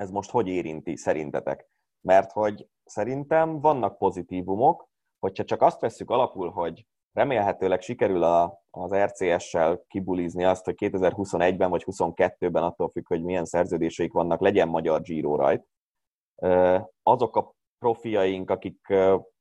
ez 0.00 0.10
most 0.10 0.30
hogy 0.30 0.48
érinti 0.48 0.96
szerintetek? 0.96 1.68
Mert 2.00 2.32
hogy 2.32 2.68
szerintem 2.84 3.60
vannak 3.60 3.98
pozitívumok, 3.98 4.88
hogyha 5.18 5.44
csak 5.44 5.62
azt 5.62 5.80
vesszük 5.80 6.10
alapul, 6.10 6.50
hogy 6.50 6.86
remélhetőleg 7.12 7.80
sikerül 7.80 8.22
a, 8.22 8.62
az 8.70 8.94
RCS-sel 8.94 9.84
kibulizni 9.88 10.44
azt, 10.44 10.64
hogy 10.64 10.74
2021-ben 10.78 11.70
vagy 11.70 11.84
2022-ben 11.86 12.62
attól 12.62 12.88
függ, 12.88 13.06
hogy 13.06 13.22
milyen 13.22 13.44
szerződéseik 13.44 14.12
vannak, 14.12 14.40
legyen 14.40 14.68
magyar 14.68 15.00
Giro 15.00 15.36
rajt, 15.36 15.66
azok 17.02 17.36
a 17.36 17.54
profiaink, 17.78 18.50
akik 18.50 18.94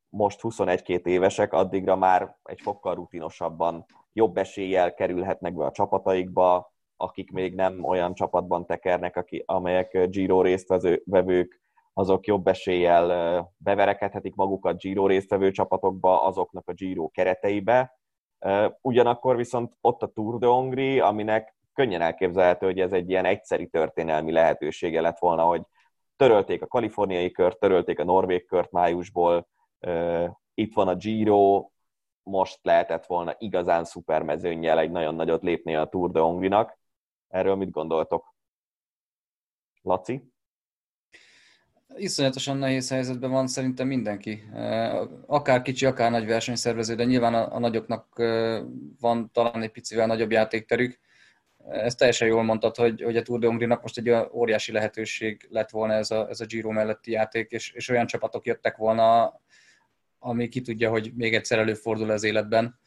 most 0.10 0.40
21-2 0.44 1.06
évesek, 1.06 1.54
addigra 1.54 1.96
már 1.96 2.38
egy 2.44 2.62
fokkal 2.62 2.96
rutinosabban 2.96 3.86
jobb 4.14 4.38
eséllyel 4.38 4.94
kerülhetnek 4.94 5.54
be 5.54 5.66
a 5.66 5.72
csapataikba, 5.72 6.74
akik 7.02 7.32
még 7.32 7.56
nem 7.56 7.84
olyan 7.84 8.14
csapatban 8.14 8.66
tekernek, 8.66 9.16
aki, 9.16 9.44
amelyek 9.46 10.10
Giro 10.10 10.42
résztvevők, 10.42 11.62
azok 11.94 12.26
jobb 12.26 12.48
eséllyel 12.48 13.54
beverekedhetik 13.58 14.36
magukat 14.36 14.78
Giro 14.78 15.08
résztvevő 15.08 15.52
csapatokba, 15.52 16.24
azoknak 16.24 16.68
a 16.68 16.74
Giro 16.74 17.10
kereteibe. 17.10 18.00
Ugyanakkor 18.82 19.36
viszont 19.36 19.74
ott 19.82 20.04
a 20.04 20.08
Tour 20.08 20.38
de 20.38 20.48
Hongrie, 20.48 21.06
aminek 21.06 21.56
könnyen 21.74 22.02
elképzelhető, 22.02 22.66
hogy 22.66 22.80
ez 22.80 22.92
egy 22.92 23.10
ilyen 23.10 23.26
egyszeri 23.26 23.68
történelmi 23.68 24.32
lehetősége 24.32 25.02
lett 25.02 25.20
volna, 25.20 25.44
hogy 25.44 25.62
törölték 26.16 26.62
a 26.62 26.68
kaliforniai 26.68 27.32
kört, 27.32 27.60
törölték 27.60 28.00
a 28.00 28.04
norvég 28.04 28.46
kört 28.46 28.72
májusból, 28.72 29.48
itt 30.54 30.74
van 30.74 30.88
a 30.88 30.96
Giro, 30.96 31.70
most 32.24 32.60
lehetett 32.62 33.06
volna 33.06 33.36
igazán 33.38 33.84
szupermezőnnyel 33.84 34.80
egy 34.80 34.92
nagyon 34.92 35.16
nagyot 35.16 35.44
lépni 35.44 35.76
a 35.76 35.86
Tour 35.86 36.12
de 36.12 36.20
Hongrinak. 36.20 36.79
Erről 37.30 37.56
mit 37.56 37.72
gondoltok? 37.72 38.36
Laci? 39.82 40.32
Iszonyatosan 41.96 42.58
nehéz 42.58 42.90
helyzetben 42.90 43.32
van 43.32 43.48
szerintem 43.48 43.88
mindenki. 43.88 44.44
Akár 45.26 45.62
kicsi, 45.62 45.86
akár 45.86 46.12
nagy 46.12 46.26
versenyszervező, 46.26 46.96
de 46.96 47.04
nyilván 47.04 47.34
a, 47.34 47.56
a 47.56 47.60
nagyoknak 47.60 48.16
van 49.00 49.32
talán 49.32 49.62
egy 49.62 49.72
picivel 49.72 50.08
nagyobb 50.08 50.32
játékterük 50.32 51.00
ezt 51.68 51.98
teljesen 51.98 52.28
jól 52.28 52.44
mondtad, 52.44 52.76
hogy, 52.76 53.02
hogy 53.02 53.18
a 53.18 53.22
Tour 53.22 53.40
de 53.40 53.48
Hongrie-nak 53.48 53.82
most 53.82 53.98
egy 53.98 54.10
óriási 54.32 54.72
lehetőség 54.72 55.48
lett 55.50 55.70
volna 55.70 55.94
ez 55.94 56.12
a, 56.12 56.30
ez 56.30 56.40
a 56.40 56.46
Giro 56.46 56.72
melletti 56.72 57.12
játék, 57.12 57.52
és, 57.52 57.72
és 57.72 57.90
olyan 57.90 58.06
csapatok 58.06 58.46
jöttek 58.46 58.78
volna, 58.78 59.34
ami 60.20 60.48
ki 60.48 60.62
tudja, 60.62 60.90
hogy 60.90 61.12
még 61.16 61.36
egyszer 61.36 61.60
előfordul 61.60 62.10
az 62.10 62.24
életben. 62.24 62.80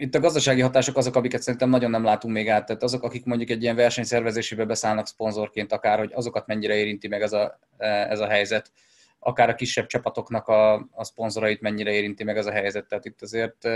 Itt 0.00 0.14
a 0.14 0.20
gazdasági 0.20 0.60
hatások 0.60 0.96
azok, 0.96 1.16
amiket 1.16 1.42
szerintem 1.42 1.68
nagyon 1.68 1.90
nem 1.90 2.04
látunk 2.04 2.34
még 2.34 2.48
át. 2.48 2.66
Tehát 2.66 2.82
azok, 2.82 3.02
akik 3.02 3.24
mondjuk 3.24 3.50
egy 3.50 3.62
ilyen 3.62 3.76
versenyszervezésébe 3.76 4.64
beszállnak 4.64 5.06
szponzorként, 5.06 5.72
akár, 5.72 5.98
hogy 5.98 6.10
azokat 6.14 6.46
mennyire 6.46 6.74
érinti 6.74 7.08
meg 7.08 7.22
ez 7.22 7.32
a, 7.32 7.58
ez 8.08 8.20
a 8.20 8.26
helyzet, 8.26 8.72
akár 9.18 9.48
a 9.48 9.54
kisebb 9.54 9.86
csapatoknak 9.86 10.48
a, 10.48 10.74
a 10.74 11.04
szponzorait 11.04 11.60
mennyire 11.60 11.92
érinti 11.92 12.24
meg 12.24 12.36
ez 12.36 12.46
a 12.46 12.50
helyzet. 12.50 12.86
Tehát 12.86 13.04
itt 13.04 13.22
azért 13.22 13.68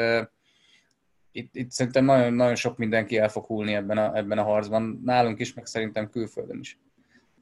itt, 1.33 1.57
itt 1.57 1.71
szerintem 1.71 2.05
nagyon, 2.05 2.33
nagyon 2.33 2.55
sok 2.55 2.77
mindenki 2.77 3.19
el 3.19 3.29
fog 3.29 3.45
húlni 3.45 3.75
ebben 3.75 3.99
a, 3.99 4.17
ebben 4.17 4.39
a 4.39 4.43
harcban, 4.43 5.01
nálunk 5.05 5.41
is, 5.41 5.55
meg 5.55 5.67
szerintem 5.67 6.11
külföldön 6.11 6.59
is. 6.59 6.79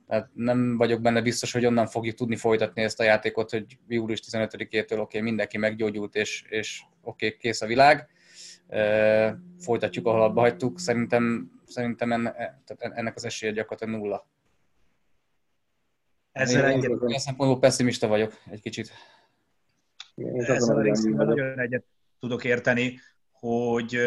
Tehát 0.07 0.31
nem 0.35 0.77
vagyok 0.77 1.01
benne 1.01 1.23
biztos, 1.23 1.53
hogy 1.53 1.67
onnan 1.67 1.87
fogjuk 1.87 2.15
tudni 2.15 2.37
folytatni 2.37 2.83
ezt 2.83 3.01
a 3.01 3.05
játékot, 3.05 3.51
hogy 3.51 3.79
július 3.89 4.21
15-től 4.31 4.81
oké, 4.91 4.99
okay, 4.99 5.21
mindenki 5.21 5.59
meggyógyult, 5.59 6.15
és, 6.15 6.45
és 6.49 6.83
oké, 7.03 7.27
okay, 7.27 7.39
kész 7.39 7.63
a 7.63 7.67
világ. 7.67 8.09
Folytatjuk, 9.59 10.07
ahol 10.07 10.23
abba 10.23 10.41
hagytuk. 10.41 10.79
Szerintem, 10.79 11.51
szerintem 11.67 12.13
enne, 12.13 12.33
tehát 12.33 12.97
ennek 12.97 13.17
az 13.17 13.25
esélye 13.25 13.53
gyakorlatilag 13.53 14.01
nulla. 14.01 14.27
Ezzel 16.33 16.71
Én 16.71 16.77
egyet... 16.77 17.21
szempontból 17.21 17.59
pessimista 17.59 18.07
vagyok 18.07 18.33
egy 18.51 18.61
kicsit. 18.61 18.91
Ezzel 20.35 20.83
nagyon 21.15 21.59
egyet 21.59 21.85
tudok 22.19 22.45
érteni 22.45 23.01
hogy 23.41 23.99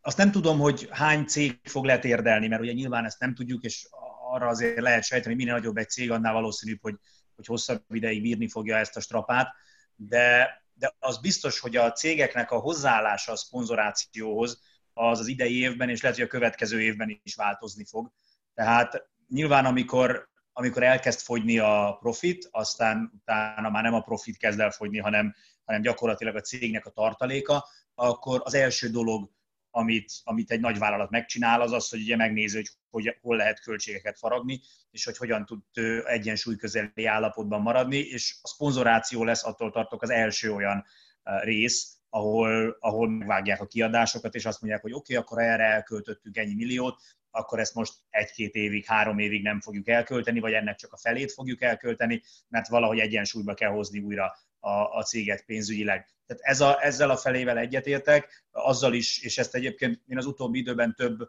azt 0.00 0.16
nem 0.16 0.30
tudom, 0.30 0.58
hogy 0.58 0.88
hány 0.90 1.24
cég 1.24 1.60
fog 1.62 1.84
letérdelni, 1.84 2.48
mert 2.48 2.62
ugye 2.62 2.72
nyilván 2.72 3.04
ezt 3.04 3.20
nem 3.20 3.34
tudjuk, 3.34 3.62
és 3.62 3.88
arra 4.30 4.46
azért 4.48 4.80
lehet 4.80 5.04
sejteni, 5.04 5.34
hogy 5.34 5.44
minél 5.44 5.58
nagyobb 5.58 5.76
egy 5.76 5.88
cég, 5.88 6.10
annál 6.10 6.32
valószínűbb, 6.32 6.78
hogy, 6.82 6.94
hogy 7.36 7.46
hosszabb 7.46 7.82
ideig 7.88 8.22
bírni 8.22 8.48
fogja 8.48 8.76
ezt 8.76 8.96
a 8.96 9.00
strapát, 9.00 9.54
de 9.96 10.48
de 10.78 10.94
az 10.98 11.18
biztos, 11.18 11.60
hogy 11.60 11.76
a 11.76 11.92
cégeknek 11.92 12.50
a 12.50 12.58
hozzáállása 12.58 13.32
a 13.32 13.36
szponzorációhoz 13.36 14.60
az 14.92 15.18
az 15.18 15.26
idei 15.26 15.58
évben, 15.58 15.88
és 15.88 16.02
lehet, 16.02 16.16
hogy 16.16 16.26
a 16.26 16.30
következő 16.30 16.80
évben 16.80 17.20
is 17.22 17.34
változni 17.34 17.84
fog. 17.84 18.12
Tehát 18.54 19.08
nyilván, 19.28 19.64
amikor, 19.64 20.28
amikor 20.52 20.82
elkezd 20.82 21.20
fogyni 21.20 21.58
a 21.58 21.96
profit, 22.00 22.48
aztán 22.50 23.12
utána 23.20 23.70
már 23.70 23.82
nem 23.82 23.94
a 23.94 24.00
profit 24.00 24.36
kezd 24.36 24.60
el 24.60 24.70
fogyni, 24.70 24.98
hanem, 24.98 25.34
hanem 25.64 25.82
gyakorlatilag 25.82 26.36
a 26.36 26.40
cégnek 26.40 26.86
a 26.86 26.90
tartaléka, 26.90 27.68
akkor 27.94 28.40
az 28.44 28.54
első 28.54 28.88
dolog, 28.88 29.30
amit, 29.76 30.12
amit 30.24 30.50
egy 30.50 30.60
nagy 30.60 30.78
vállalat 30.78 31.10
megcsinál, 31.10 31.60
az 31.60 31.72
az, 31.72 31.88
hogy 31.88 32.00
ugye 32.00 32.16
megnézi, 32.16 32.56
hogy, 32.56 32.68
hogy 32.90 33.18
hol 33.20 33.36
lehet 33.36 33.60
költségeket 33.60 34.18
faragni, 34.18 34.60
és 34.90 35.04
hogy 35.04 35.16
hogyan 35.16 35.44
tud 35.44 35.60
egyensúly 36.04 36.56
közeli 36.56 37.06
állapotban 37.06 37.60
maradni, 37.60 37.96
és 37.96 38.38
a 38.42 38.48
szponzoráció 38.48 39.24
lesz, 39.24 39.44
attól 39.44 39.70
tartok, 39.70 40.02
az 40.02 40.10
első 40.10 40.52
olyan 40.52 40.84
rész, 41.22 41.96
ahol, 42.08 42.76
ahol 42.80 43.08
megvágják 43.08 43.60
a 43.60 43.66
kiadásokat, 43.66 44.34
és 44.34 44.44
azt 44.44 44.60
mondják, 44.60 44.82
hogy 44.82 44.92
oké, 44.92 45.16
okay, 45.16 45.24
akkor 45.24 45.42
erre 45.42 45.64
elköltöttünk 45.64 46.36
ennyi 46.36 46.54
milliót, 46.54 47.00
akkor 47.30 47.58
ezt 47.58 47.74
most 47.74 47.92
egy-két 48.10 48.54
évig, 48.54 48.84
három 48.84 49.18
évig 49.18 49.42
nem 49.42 49.60
fogjuk 49.60 49.88
elkölteni, 49.88 50.40
vagy 50.40 50.52
ennek 50.52 50.76
csak 50.76 50.92
a 50.92 50.98
felét 50.98 51.32
fogjuk 51.32 51.62
elkölteni, 51.62 52.22
mert 52.48 52.68
valahogy 52.68 52.98
egyensúlyba 52.98 53.54
kell 53.54 53.70
hozni 53.70 53.98
újra 53.98 54.36
a, 54.66 54.96
a 54.96 55.02
céget 55.02 55.44
pénzügyileg. 55.44 56.08
Tehát 56.26 56.42
ez 56.42 56.60
a, 56.60 56.84
ezzel 56.84 57.10
a 57.10 57.16
felével 57.16 57.58
egyetértek, 57.58 58.44
azzal 58.50 58.94
is, 58.94 59.22
és 59.22 59.38
ezt 59.38 59.54
egyébként 59.54 60.02
én 60.06 60.16
az 60.16 60.26
utóbbi 60.26 60.58
időben 60.58 60.94
több 60.94 61.28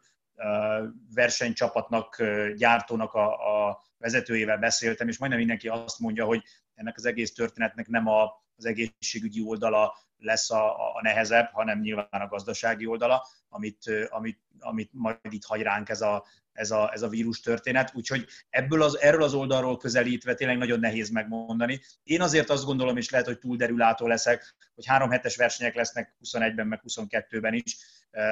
versenycsapatnak, 1.14 2.24
gyártónak 2.56 3.14
a, 3.14 3.68
a 3.68 3.82
vezetőjével 3.98 4.58
beszéltem, 4.58 5.08
és 5.08 5.18
majdnem 5.18 5.40
mindenki 5.40 5.68
azt 5.68 6.00
mondja, 6.00 6.26
hogy 6.26 6.44
ennek 6.76 6.98
az 6.98 7.06
egész 7.06 7.34
történetnek 7.34 7.88
nem 7.88 8.08
a, 8.08 8.32
az 8.58 8.66
egészségügyi 8.66 9.42
oldala 9.42 9.94
lesz 10.18 10.52
a, 10.52 10.96
a 10.96 11.02
nehezebb, 11.02 11.50
hanem 11.52 11.80
nyilván 11.80 12.08
a 12.10 12.28
gazdasági 12.28 12.86
oldala, 12.86 13.28
amit, 13.50 13.92
amit, 14.10 14.40
amit 14.60 14.90
majd 14.94 15.18
itt 15.30 15.46
hagy 15.46 15.62
ránk 15.62 15.90
ez 15.90 16.02
a, 16.02 16.26
ez 16.58 16.72
a, 16.72 16.92
ez 16.94 17.02
a 17.02 17.08
vírus 17.08 17.40
történet. 17.40 17.92
Úgyhogy 17.96 18.26
ebből 18.50 18.82
az, 18.82 19.00
erről 19.00 19.24
az 19.24 19.34
oldalról 19.34 19.78
közelítve 19.78 20.34
tényleg 20.34 20.58
nagyon 20.58 20.80
nehéz 20.80 21.10
megmondani. 21.10 21.80
Én 22.04 22.22
azért 22.22 22.50
azt 22.50 22.66
gondolom, 22.66 22.98
és 22.98 23.10
lehet, 23.10 23.26
hogy 23.28 23.40
túl 23.40 23.56
derülátó 23.56 24.08
leszek, 24.08 24.56
hogy 24.76 24.86
három 24.86 25.10
hetes 25.10 25.36
versenyek 25.36 25.76
lesznek 25.76 26.16
21-ben, 26.24 26.68
meg 26.68 26.82
22-ben 26.88 27.54
is, 27.54 27.78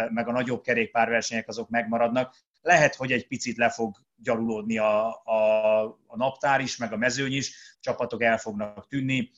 meg 0.10 0.28
a 0.28 0.32
nagyobb 0.32 0.62
kerékpárversenyek 0.62 1.48
azok 1.48 1.70
megmaradnak. 1.70 2.36
Lehet, 2.62 2.96
hogy 2.96 3.12
egy 3.12 3.28
picit 3.28 3.58
le 3.58 3.70
fog 3.70 3.96
gyarulódni 4.16 4.78
a, 4.78 5.08
a, 5.24 5.82
a 6.08 6.18
naptár 6.18 6.60
is, 6.60 6.78
meg 6.78 6.94
a 6.94 6.98
mezőny 6.98 7.34
is, 7.34 7.78
csapatok 7.80 8.24
el 8.24 8.38
fognak 8.38 8.88
tűnni, 8.88 9.32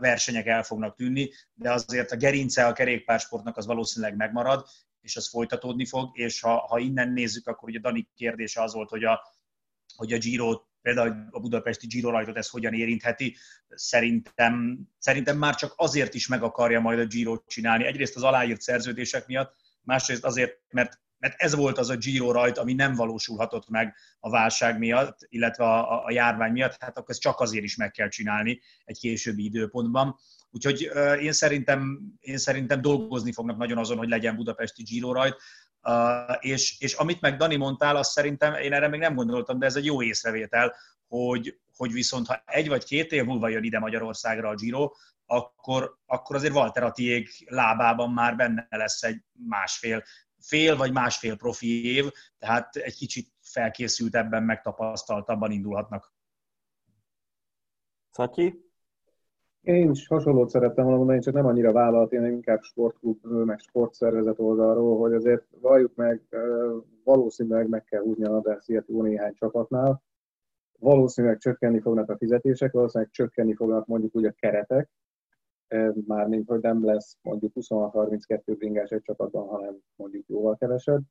versenyek 0.00 0.46
el 0.46 0.62
fognak 0.62 0.96
tűnni, 0.96 1.30
de 1.54 1.72
azért 1.72 2.10
a 2.10 2.16
gerince 2.16 2.66
a 2.66 2.72
kerékpársportnak 2.72 3.56
az 3.56 3.66
valószínűleg 3.66 4.16
megmarad, 4.16 4.66
és 5.00 5.16
az 5.16 5.28
folytatódni 5.28 5.86
fog, 5.86 6.18
és 6.18 6.40
ha, 6.40 6.66
ha 6.66 6.78
innen 6.78 7.12
nézzük, 7.12 7.46
akkor 7.46 7.68
ugye 7.68 7.78
Dani 7.78 8.08
kérdése 8.14 8.62
az 8.62 8.72
volt, 8.72 8.88
hogy 8.88 9.04
a, 9.04 9.20
hogy 9.96 10.12
a 10.12 10.18
Giro 10.18 10.62
például 10.82 11.28
a 11.30 11.40
budapesti 11.40 11.86
Giro 11.86 12.10
rajtot 12.10 12.36
ez 12.36 12.48
hogyan 12.48 12.74
érintheti. 12.74 13.36
Szerintem, 13.68 14.78
szerintem 14.98 15.38
már 15.38 15.54
csak 15.54 15.72
azért 15.76 16.14
is 16.14 16.28
meg 16.28 16.42
akarja 16.42 16.80
majd 16.80 16.98
a 16.98 17.06
Giro 17.06 17.36
csinálni. 17.46 17.84
Egyrészt 17.84 18.16
az 18.16 18.22
aláírt 18.22 18.60
szerződések 18.60 19.26
miatt, 19.26 19.56
másrészt 19.80 20.24
azért, 20.24 20.60
mert 20.70 21.00
mert 21.18 21.34
ez 21.36 21.54
volt 21.54 21.78
az 21.78 21.90
a 21.90 21.96
Giro 21.96 22.32
rajt, 22.32 22.58
ami 22.58 22.72
nem 22.72 22.94
valósulhatott 22.94 23.68
meg 23.68 23.94
a 24.20 24.30
válság 24.30 24.78
miatt, 24.78 25.18
illetve 25.28 25.64
a, 25.64 26.04
a 26.04 26.10
járvány 26.10 26.52
miatt, 26.52 26.76
hát 26.80 26.98
akkor 26.98 27.10
ezt 27.10 27.20
csak 27.20 27.40
azért 27.40 27.64
is 27.64 27.76
meg 27.76 27.90
kell 27.90 28.08
csinálni 28.08 28.60
egy 28.84 28.98
későbbi 28.98 29.44
időpontban. 29.44 30.16
Úgyhogy 30.50 30.90
én, 31.20 31.32
szerintem, 31.32 31.98
én 32.20 32.38
szerintem 32.38 32.80
dolgozni 32.80 33.32
fognak 33.32 33.56
nagyon 33.56 33.78
azon, 33.78 33.96
hogy 33.96 34.08
legyen 34.08 34.36
budapesti 34.36 34.82
Giro 34.82 35.12
rajt, 35.12 35.36
uh, 35.82 36.36
és, 36.40 36.80
és 36.80 36.94
amit 36.94 37.20
meg 37.20 37.36
Dani 37.36 37.56
mondtál, 37.56 37.96
azt 37.96 38.10
szerintem, 38.10 38.54
én 38.54 38.72
erre 38.72 38.88
még 38.88 39.00
nem 39.00 39.14
gondoltam, 39.14 39.58
de 39.58 39.66
ez 39.66 39.76
egy 39.76 39.84
jó 39.84 40.02
észrevétel, 40.02 40.74
hogy, 41.08 41.58
hogy 41.76 41.92
viszont 41.92 42.26
ha 42.26 42.42
egy 42.46 42.68
vagy 42.68 42.84
két 42.84 43.12
év 43.12 43.24
múlva 43.24 43.48
jön 43.48 43.62
ide 43.62 43.78
Magyarországra 43.78 44.48
a 44.48 44.54
Giro, 44.54 44.90
akkor, 45.26 45.98
akkor 46.06 46.36
azért 46.36 46.54
Walter 46.54 46.82
Attiék 46.82 47.28
lábában 47.46 48.12
már 48.12 48.36
benne 48.36 48.66
lesz 48.70 49.02
egy 49.02 49.22
másfél 49.32 50.02
fél 50.48 50.76
vagy 50.76 50.92
másfél 50.92 51.36
profi 51.36 51.94
év, 51.96 52.04
tehát 52.38 52.76
egy 52.76 52.94
kicsit 52.94 53.26
felkészültebben, 53.40 54.42
megtapasztaltabban 54.42 55.50
indulhatnak. 55.50 56.12
Szatyi? 58.10 58.66
Én 59.60 59.90
is 59.90 60.06
hasonlót 60.06 60.50
szerettem 60.50 60.84
volna 60.84 60.98
mondani, 60.98 61.20
csak 61.20 61.34
nem 61.34 61.46
annyira 61.46 61.72
vállalat, 61.72 62.12
én 62.12 62.24
inkább 62.24 62.62
sportklub, 62.62 63.26
meg 63.26 63.58
sportszervezet 63.58 64.38
oldalról, 64.38 64.98
hogy 64.98 65.12
azért 65.12 65.44
valljuk 65.60 65.94
meg, 65.94 66.22
valószínűleg 67.04 67.68
meg 67.68 67.84
kell 67.84 68.02
húzni 68.02 68.24
a 68.24 68.30
nadrágszíjat 68.30 68.88
jó 68.88 69.02
néhány 69.02 69.34
csapatnál. 69.34 70.02
Valószínűleg 70.78 71.38
csökkenni 71.38 71.80
fognak 71.80 72.10
a 72.10 72.16
fizetések, 72.16 72.72
valószínűleg 72.72 73.12
csökkenni 73.12 73.54
fognak 73.54 73.86
mondjuk 73.86 74.16
úgy 74.16 74.24
a 74.24 74.32
keretek, 74.32 74.90
mármint, 76.06 76.48
hogy 76.48 76.60
nem 76.60 76.84
lesz 76.84 77.16
mondjuk 77.22 77.52
26-32 77.54 78.40
bringás 78.44 78.90
egy 78.90 79.02
csapatban, 79.02 79.46
hanem 79.46 79.78
mondjuk 79.96 80.28
jóval 80.28 80.56
kevesebb. 80.56 81.02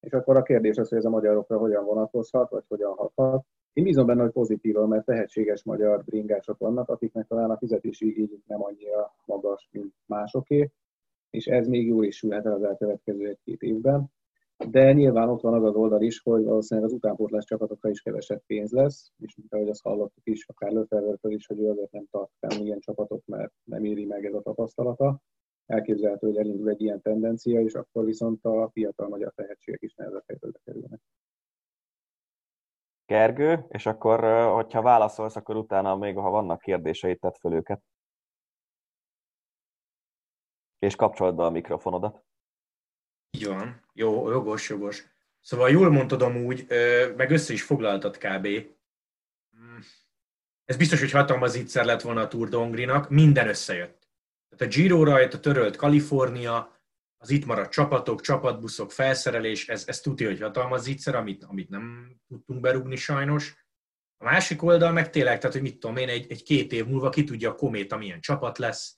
És 0.00 0.12
akkor 0.12 0.36
a 0.36 0.42
kérdés 0.42 0.76
az, 0.76 0.88
hogy 0.88 0.98
ez 0.98 1.04
a 1.04 1.10
magyarokra 1.10 1.58
hogyan 1.58 1.84
vonatkozhat, 1.84 2.50
vagy 2.50 2.64
hogyan 2.68 2.94
hathat. 2.94 3.44
Én 3.72 3.84
bízom 3.84 4.06
benne, 4.06 4.22
hogy 4.22 4.32
pozitívan, 4.32 4.88
mert 4.88 5.04
tehetséges 5.04 5.64
magyar 5.64 6.04
bringások 6.04 6.58
vannak, 6.58 6.88
akiknek 6.88 7.26
talán 7.26 7.50
a 7.50 7.56
fizetési 7.56 8.06
igényük 8.06 8.46
nem 8.46 8.62
annyira 8.64 9.14
magas, 9.24 9.68
mint 9.72 9.94
másoké, 10.06 10.70
és 11.30 11.46
ez 11.46 11.66
még 11.68 11.86
jól 11.86 12.04
is 12.04 12.16
sülhet 12.16 12.46
el 12.46 12.52
az 12.52 12.62
elkövetkező 12.62 13.28
egy-két 13.28 13.62
évben 13.62 14.10
de 14.56 14.92
nyilván 14.92 15.28
ott 15.28 15.40
van 15.40 15.54
az 15.54 15.64
az 15.64 15.74
oldal 15.74 16.02
is, 16.02 16.20
hogy 16.20 16.44
valószínűleg 16.44 16.90
az 16.90 16.96
utánpótlás 16.96 17.44
csapatokra 17.44 17.90
is 17.90 18.00
kevesebb 18.00 18.42
pénz 18.46 18.70
lesz, 18.72 19.12
és 19.18 19.36
mint 19.36 19.54
ahogy 19.54 19.68
azt 19.68 19.82
hallottuk 19.82 20.26
is, 20.26 20.46
akár 20.46 20.72
Löfervertől 20.72 21.32
is, 21.32 21.46
hogy 21.46 21.60
ő 21.60 21.70
azért 21.70 21.90
nem 21.90 22.06
tart 22.10 22.30
fel 22.38 22.60
ilyen 22.60 22.80
csapatot, 22.80 23.26
mert 23.26 23.52
nem 23.64 23.84
éri 23.84 24.04
meg 24.04 24.24
ez 24.24 24.34
a 24.34 24.42
tapasztalata. 24.42 25.20
Elképzelhető, 25.66 26.26
hogy 26.26 26.36
elindul 26.36 26.68
egy 26.68 26.80
ilyen 26.80 27.00
tendencia, 27.00 27.60
és 27.60 27.74
akkor 27.74 28.04
viszont 28.04 28.44
a 28.44 28.70
fiatal 28.72 29.08
magyar 29.08 29.32
tehetségek 29.34 29.82
is 29.82 29.94
nehezebb 29.94 30.24
helyzetbe 30.26 30.60
kerülnek. 30.64 31.00
Gergő, 33.06 33.66
és 33.68 33.86
akkor, 33.86 34.48
hogyha 34.54 34.82
válaszolsz, 34.82 35.36
akkor 35.36 35.56
utána 35.56 35.96
még, 35.96 36.16
ha 36.16 36.30
vannak 36.30 36.60
kérdéseid, 36.60 37.18
tedd 37.18 37.34
föl 37.40 37.52
őket. 37.52 37.82
És 40.78 40.96
kapcsold 40.96 41.34
be 41.34 41.44
a 41.44 41.50
mikrofonodat. 41.50 42.24
Így 43.42 43.48
van. 43.48 43.80
Jó, 43.92 44.30
jogos, 44.30 44.68
jogos. 44.68 45.04
Szóval 45.40 45.70
jól 45.70 45.90
mondtad 45.90 46.22
amúgy, 46.22 46.66
meg 47.16 47.30
össze 47.30 47.52
is 47.52 47.62
foglaltad 47.62 48.16
kb. 48.16 48.46
Hmm. 49.50 49.78
Ez 50.64 50.76
biztos, 50.76 51.00
hogy 51.00 51.10
hatalmas 51.10 51.56
ígyszer 51.56 51.84
lett 51.84 52.00
volna 52.00 52.20
a 52.20 52.28
Tour 52.28 52.48
de 52.48 52.56
Hongrinak, 52.56 53.10
minden 53.10 53.48
összejött. 53.48 54.08
Tehát 54.48 54.74
a 54.74 54.76
Giro 54.76 55.04
rajta 55.04 55.40
törölt 55.40 55.76
Kalifornia, 55.76 56.80
az 57.18 57.30
itt 57.30 57.44
maradt 57.44 57.72
csapatok, 57.72 58.20
csapatbuszok, 58.20 58.92
felszerelés, 58.92 59.68
ez, 59.68 59.84
ez 59.86 60.00
tudja, 60.00 60.28
hogy 60.28 60.40
hatalmas 60.40 60.86
ígyszer, 60.86 61.14
amit, 61.14 61.44
amit 61.44 61.68
nem 61.68 62.16
tudtunk 62.28 62.60
berúgni 62.60 62.96
sajnos. 62.96 63.66
A 64.16 64.24
másik 64.24 64.62
oldal 64.62 64.92
meg 64.92 65.10
tényleg, 65.10 65.38
tehát 65.38 65.52
hogy 65.52 65.62
mit 65.62 65.78
tudom 65.78 65.96
én, 65.96 66.08
egy, 66.08 66.30
egy 66.30 66.42
két 66.42 66.72
év 66.72 66.86
múlva 66.86 67.08
ki 67.08 67.24
tudja 67.24 67.50
a 67.50 67.54
Kométa 67.54 67.96
milyen 67.96 68.20
csapat 68.20 68.58
lesz, 68.58 68.96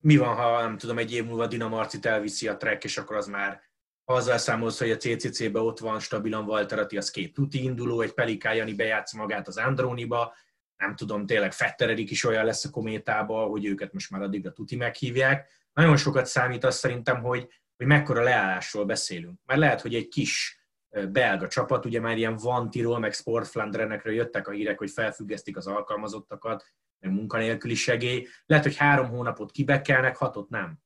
mi 0.00 0.16
van, 0.16 0.34
ha 0.34 0.60
nem 0.60 0.78
tudom, 0.78 0.98
egy 0.98 1.12
év 1.12 1.24
múlva 1.24 1.46
Dinamarcit 1.46 2.06
elviszi 2.06 2.48
a 2.48 2.56
Trek, 2.56 2.84
és 2.84 2.98
akkor 2.98 3.16
az 3.16 3.26
már 3.26 3.68
ha 4.04 4.16
azzal 4.16 4.38
számolsz, 4.38 4.78
hogy 4.78 4.90
a 4.90 4.96
CCC-be 4.96 5.60
ott 5.60 5.78
van 5.78 6.00
stabilan 6.00 6.46
Valterati, 6.46 6.96
az 6.96 7.10
két 7.10 7.34
tuti 7.34 7.62
induló, 7.62 8.00
egy 8.00 8.12
Peliká 8.12 8.52
Jani 8.52 8.74
bejátsza 8.74 9.16
magát 9.16 9.48
az 9.48 9.56
Androniba, 9.56 10.34
nem 10.76 10.96
tudom, 10.96 11.26
tényleg 11.26 11.52
Fetteredik 11.52 12.10
is 12.10 12.24
olyan 12.24 12.44
lesz 12.44 12.64
a 12.64 12.70
kométába, 12.70 13.46
hogy 13.46 13.64
őket 13.64 13.92
most 13.92 14.10
már 14.10 14.22
addig 14.22 14.46
a 14.46 14.52
tuti 14.52 14.76
meghívják. 14.76 15.50
Nagyon 15.72 15.96
sokat 15.96 16.26
számít 16.26 16.64
azt 16.64 16.78
szerintem, 16.78 17.22
hogy, 17.22 17.48
hogy 17.76 17.86
mekkora 17.86 18.22
leállásról 18.22 18.84
beszélünk. 18.84 19.40
Mert 19.44 19.60
lehet, 19.60 19.80
hogy 19.80 19.94
egy 19.94 20.08
kis 20.08 20.64
belga 21.08 21.48
csapat, 21.48 21.84
ugye 21.84 22.00
már 22.00 22.16
ilyen 22.16 22.36
Vantiról, 22.36 22.98
meg 22.98 23.12
Sportflandrenekről 23.12 24.14
jöttek 24.14 24.48
a 24.48 24.52
hírek, 24.52 24.78
hogy 24.78 24.90
felfüggesztik 24.90 25.56
az 25.56 25.66
alkalmazottakat, 25.66 26.64
meg 27.00 27.12
munkanélküli 27.12 27.74
segély. 27.74 28.26
Lehet, 28.46 28.64
hogy 28.64 28.76
három 28.76 29.08
hónapot 29.08 29.50
kibekelnek, 29.50 30.16
hatot 30.16 30.48
nem. 30.48 30.78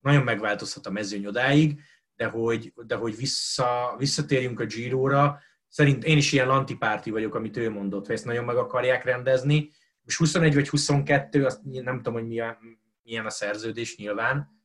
Nagyon 0.00 0.22
megváltozhat 0.22 0.86
a 0.86 0.90
mezőny 0.90 1.26
odáig, 1.26 1.80
de 2.16 2.26
hogy, 2.26 2.72
de 2.86 2.94
hogy 2.94 3.16
vissza, 3.16 3.94
visszatérjünk 3.98 4.60
a 4.60 4.64
Giro-ra, 4.64 5.40
szerint 5.68 6.04
én 6.04 6.16
is 6.16 6.32
ilyen 6.32 6.46
lantipárti 6.46 7.10
vagyok, 7.10 7.34
amit 7.34 7.56
ő 7.56 7.70
mondott, 7.70 8.06
hogy 8.06 8.14
ezt 8.14 8.24
nagyon 8.24 8.44
meg 8.44 8.56
akarják 8.56 9.04
rendezni. 9.04 9.70
Most 10.02 10.18
21 10.18 10.54
vagy 10.54 10.68
22, 10.68 11.44
azt 11.44 11.60
nem 11.62 11.96
tudom, 11.96 12.12
hogy 12.12 12.26
milyen, 12.26 12.56
milyen 13.02 13.26
a 13.26 13.30
szerződés 13.30 13.96
nyilván, 13.96 14.62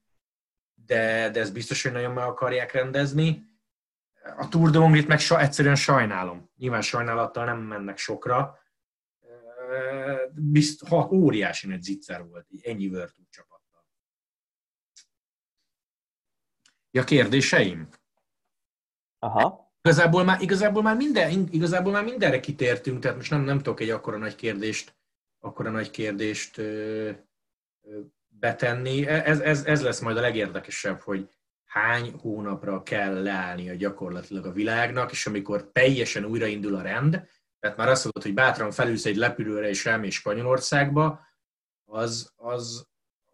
de, 0.86 1.30
de 1.30 1.40
ez 1.40 1.52
biztos, 1.52 1.84
hogy 1.84 1.92
nagyon 1.92 2.14
meg 2.14 2.24
akarják 2.24 2.72
rendezni. 2.72 3.46
A 4.38 4.50
Tour 4.50 4.70
de 4.70 4.78
Hongrit 4.78 5.08
meg 5.08 5.20
so, 5.20 5.38
egyszerűen 5.38 5.76
sajnálom. 5.76 6.50
Nyilván 6.58 6.82
sajnálattal 6.82 7.46
nem 7.46 7.58
mennek 7.58 7.98
sokra, 7.98 8.60
bizt, 10.34 10.88
ha 10.88 11.10
óriási 11.12 11.68
nagy 11.68 11.82
zicser 11.82 12.26
volt, 12.28 12.48
ennyi 12.62 12.88
World 12.88 13.12
Tour 13.14 13.28
csapattal. 13.30 13.86
Ja, 16.92 17.04
kérdéseim? 17.04 17.90
Aha. 19.20 19.66
Igazából 19.82 20.24
már, 20.24 20.42
igazából 20.42 20.82
már, 20.82 20.96
minden, 20.96 21.48
igazából 21.52 21.92
már 21.92 22.04
mindenre 22.04 22.40
kitértünk, 22.40 23.00
tehát 23.00 23.18
most 23.18 23.30
nem, 23.30 23.42
nem 23.42 23.58
tudok 23.58 23.80
egy 23.80 23.90
akkora 23.90 24.18
nagy 24.18 24.36
kérdést, 24.36 24.96
akkora 25.40 25.70
nagy 25.70 25.90
kérdést 25.90 26.58
ö, 26.58 27.12
ö, 27.82 28.00
betenni. 28.28 29.08
Ez, 29.08 29.40
ez, 29.40 29.66
ez 29.66 29.84
lesz 29.84 30.00
majd 30.00 30.18
a 30.18 30.22
legérdekesebb, 30.22 31.02
hogy 31.02 31.30
hány 31.66 32.12
hónapra 32.12 32.84
kell 32.84 33.22
leállnia 33.22 33.76
gyakorlatilag 33.76 34.46
a 34.46 34.52
világnak, 34.52 35.12
és 35.12 35.28
amikor 35.28 35.72
teljesen 35.72 36.26
újraindul 36.26 36.76
a 36.76 36.82
rend, 36.82 37.28
tehát 37.68 37.82
már 37.82 37.96
azt 37.96 38.04
mondod, 38.04 38.24
hogy 38.24 38.34
bátran 38.34 38.72
felülsz 38.72 39.06
egy 39.06 39.16
lepülőre 39.16 39.70
és 39.70 39.86
elmész 39.86 40.14
Spanyolországba, 40.14 41.20
az, 41.86 42.34
az, 42.36 42.88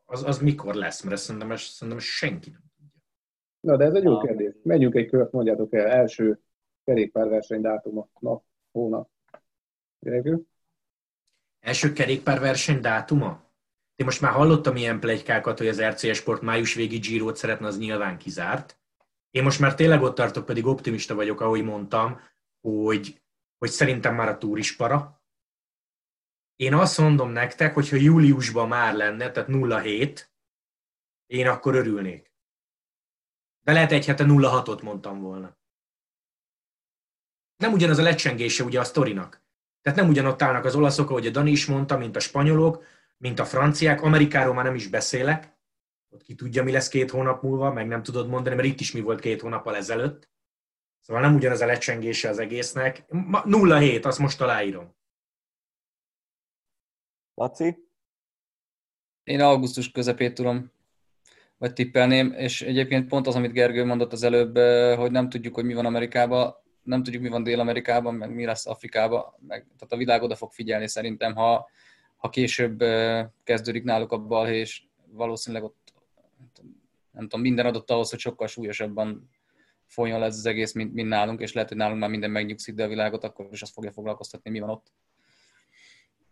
az, 0.05 0.23
az 0.23 0.37
mikor 0.39 0.75
lesz? 0.75 1.01
Mert 1.01 1.15
ezt 1.15 1.23
szerintem, 1.23 1.51
ezt 1.51 1.73
szerintem 1.73 1.99
senki 1.99 2.49
nem 2.49 2.61
tudja. 2.75 3.01
Na, 3.59 3.77
de 3.77 3.85
ez 3.85 3.93
egy 3.93 4.03
jó 4.03 4.19
kérdés. 4.19 4.53
Menjünk 4.63 4.95
egy 4.95 5.09
kört, 5.09 5.31
mondjátok 5.31 5.73
el, 5.73 5.87
első 5.87 6.39
kerékpárverseny 6.83 7.61
dátuma, 7.61 8.09
nap, 8.19 8.43
hónap. 8.71 9.09
Gyerekül? 9.99 10.47
Első 11.59 11.93
kerékpárverseny 11.93 12.79
dátuma? 12.81 13.51
Én 13.95 14.05
most 14.05 14.21
már 14.21 14.31
hallottam 14.31 14.75
ilyen 14.75 14.99
plegykákat, 14.99 15.57
hogy 15.57 15.67
az 15.67 15.81
RCS 15.81 16.17
Sport 16.17 16.41
május 16.41 16.73
végi 16.73 16.97
Girot 16.97 17.35
szeretne, 17.35 17.67
az 17.67 17.77
nyilván 17.77 18.17
kizárt. 18.17 18.79
Én 19.31 19.43
most 19.43 19.59
már 19.59 19.75
tényleg 19.75 20.01
ott 20.01 20.15
tartok, 20.15 20.45
pedig 20.45 20.65
optimista 20.65 21.15
vagyok, 21.15 21.41
ahogy 21.41 21.63
mondtam, 21.63 22.19
hogy, 22.61 23.22
hogy 23.63 23.71
szerintem 23.71 24.15
már 24.15 24.27
a 24.27 24.37
túr 24.37 24.57
is 24.57 24.75
para. 24.75 25.23
Én 26.55 26.73
azt 26.73 26.97
mondom 26.97 27.29
nektek, 27.29 27.73
hogy 27.73 27.89
ha 27.89 27.95
júliusban 27.95 28.67
már 28.67 28.93
lenne, 28.93 29.31
tehát 29.31 29.81
07, 29.81 30.33
én 31.25 31.47
akkor 31.47 31.75
örülnék. 31.75 32.33
De 33.61 33.71
lehet 33.71 33.91
egy 33.91 34.05
hete 34.05 34.23
06-ot 34.27 34.83
mondtam 34.83 35.21
volna. 35.21 35.57
Nem 37.57 37.73
ugyanaz 37.73 37.97
a 37.97 38.01
lecsengése 38.01 38.63
ugye 38.63 38.79
a 38.79 38.83
sztorinak. 38.83 39.43
Tehát 39.81 39.99
nem 39.99 40.09
ugyanott 40.09 40.41
állnak 40.41 40.65
az 40.65 40.75
olaszok, 40.75 41.09
ahogy 41.09 41.27
a 41.27 41.31
Dani 41.31 41.51
is 41.51 41.65
mondta, 41.65 41.97
mint 41.97 42.15
a 42.15 42.19
spanyolok, 42.19 42.83
mint 43.17 43.39
a 43.39 43.45
franciák. 43.45 44.01
Amerikáról 44.01 44.53
már 44.53 44.65
nem 44.65 44.75
is 44.75 44.87
beszélek. 44.87 45.57
Ott 46.09 46.23
ki 46.23 46.35
tudja, 46.35 46.63
mi 46.63 46.71
lesz 46.71 46.87
két 46.87 47.11
hónap 47.11 47.41
múlva, 47.41 47.73
meg 47.73 47.87
nem 47.87 48.03
tudod 48.03 48.27
mondani, 48.27 48.55
mert 48.55 48.67
itt 48.67 48.79
is 48.79 48.91
mi 48.91 49.01
volt 49.01 49.19
két 49.19 49.41
hónappal 49.41 49.75
ezelőtt. 49.75 50.32
Szóval 51.05 51.21
nem 51.21 51.35
ugyanaz 51.35 51.61
a 51.61 51.65
lecsengése 51.65 52.29
az 52.29 52.39
egésznek. 52.39 53.05
0-7, 53.09 54.05
azt 54.05 54.19
most 54.19 54.41
aláírom. 54.41 54.95
Laci? 57.33 57.77
Én 59.23 59.41
augusztus 59.41 59.91
közepét 59.91 60.33
tudom, 60.33 60.71
vagy 61.57 61.73
tippelném, 61.73 62.31
és 62.31 62.61
egyébként 62.61 63.07
pont 63.07 63.27
az, 63.27 63.35
amit 63.35 63.51
Gergő 63.51 63.85
mondott 63.85 64.11
az 64.11 64.23
előbb, 64.23 64.57
eh, 64.57 64.97
hogy 64.97 65.11
nem 65.11 65.29
tudjuk, 65.29 65.55
hogy 65.55 65.65
mi 65.65 65.73
van 65.73 65.85
Amerikában, 65.85 66.55
nem 66.83 67.03
tudjuk, 67.03 67.21
mi 67.21 67.29
van 67.29 67.43
Dél-Amerikában, 67.43 68.15
meg 68.15 68.33
mi 68.33 68.45
lesz 68.45 68.67
Afrikában, 68.67 69.33
meg, 69.39 69.61
tehát 69.61 69.93
a 69.93 69.97
világ 69.97 70.21
oda 70.21 70.35
fog 70.35 70.51
figyelni 70.51 70.87
szerintem, 70.87 71.35
ha, 71.35 71.69
ha 72.17 72.29
később 72.29 72.83
kezdődik 73.43 73.83
náluk 73.83 74.11
a 74.11 74.17
balhé, 74.17 74.59
és 74.59 74.83
valószínűleg 75.05 75.63
ott 75.65 75.93
nem 77.11 77.23
tudom, 77.23 77.41
minden 77.41 77.65
adott 77.65 77.91
ahhoz, 77.91 78.09
hogy 78.09 78.19
sokkal 78.19 78.47
súlyosabban 78.47 79.29
folyjon 79.93 80.19
lesz 80.19 80.37
az 80.37 80.45
egész, 80.45 80.73
mint, 80.73 80.93
mint 80.93 81.09
nálunk, 81.09 81.41
és 81.41 81.53
lehet, 81.53 81.69
hogy 81.69 81.77
nálunk 81.77 81.99
már 81.99 82.09
minden 82.09 82.31
megnyugszik, 82.31 82.75
de 82.75 82.83
a 82.83 82.87
világot 82.87 83.23
akkor 83.23 83.47
is 83.51 83.61
azt 83.61 83.73
fogja 83.73 83.91
foglalkoztatni, 83.91 84.49
mi 84.49 84.59
van 84.59 84.69
ott. 84.69 84.91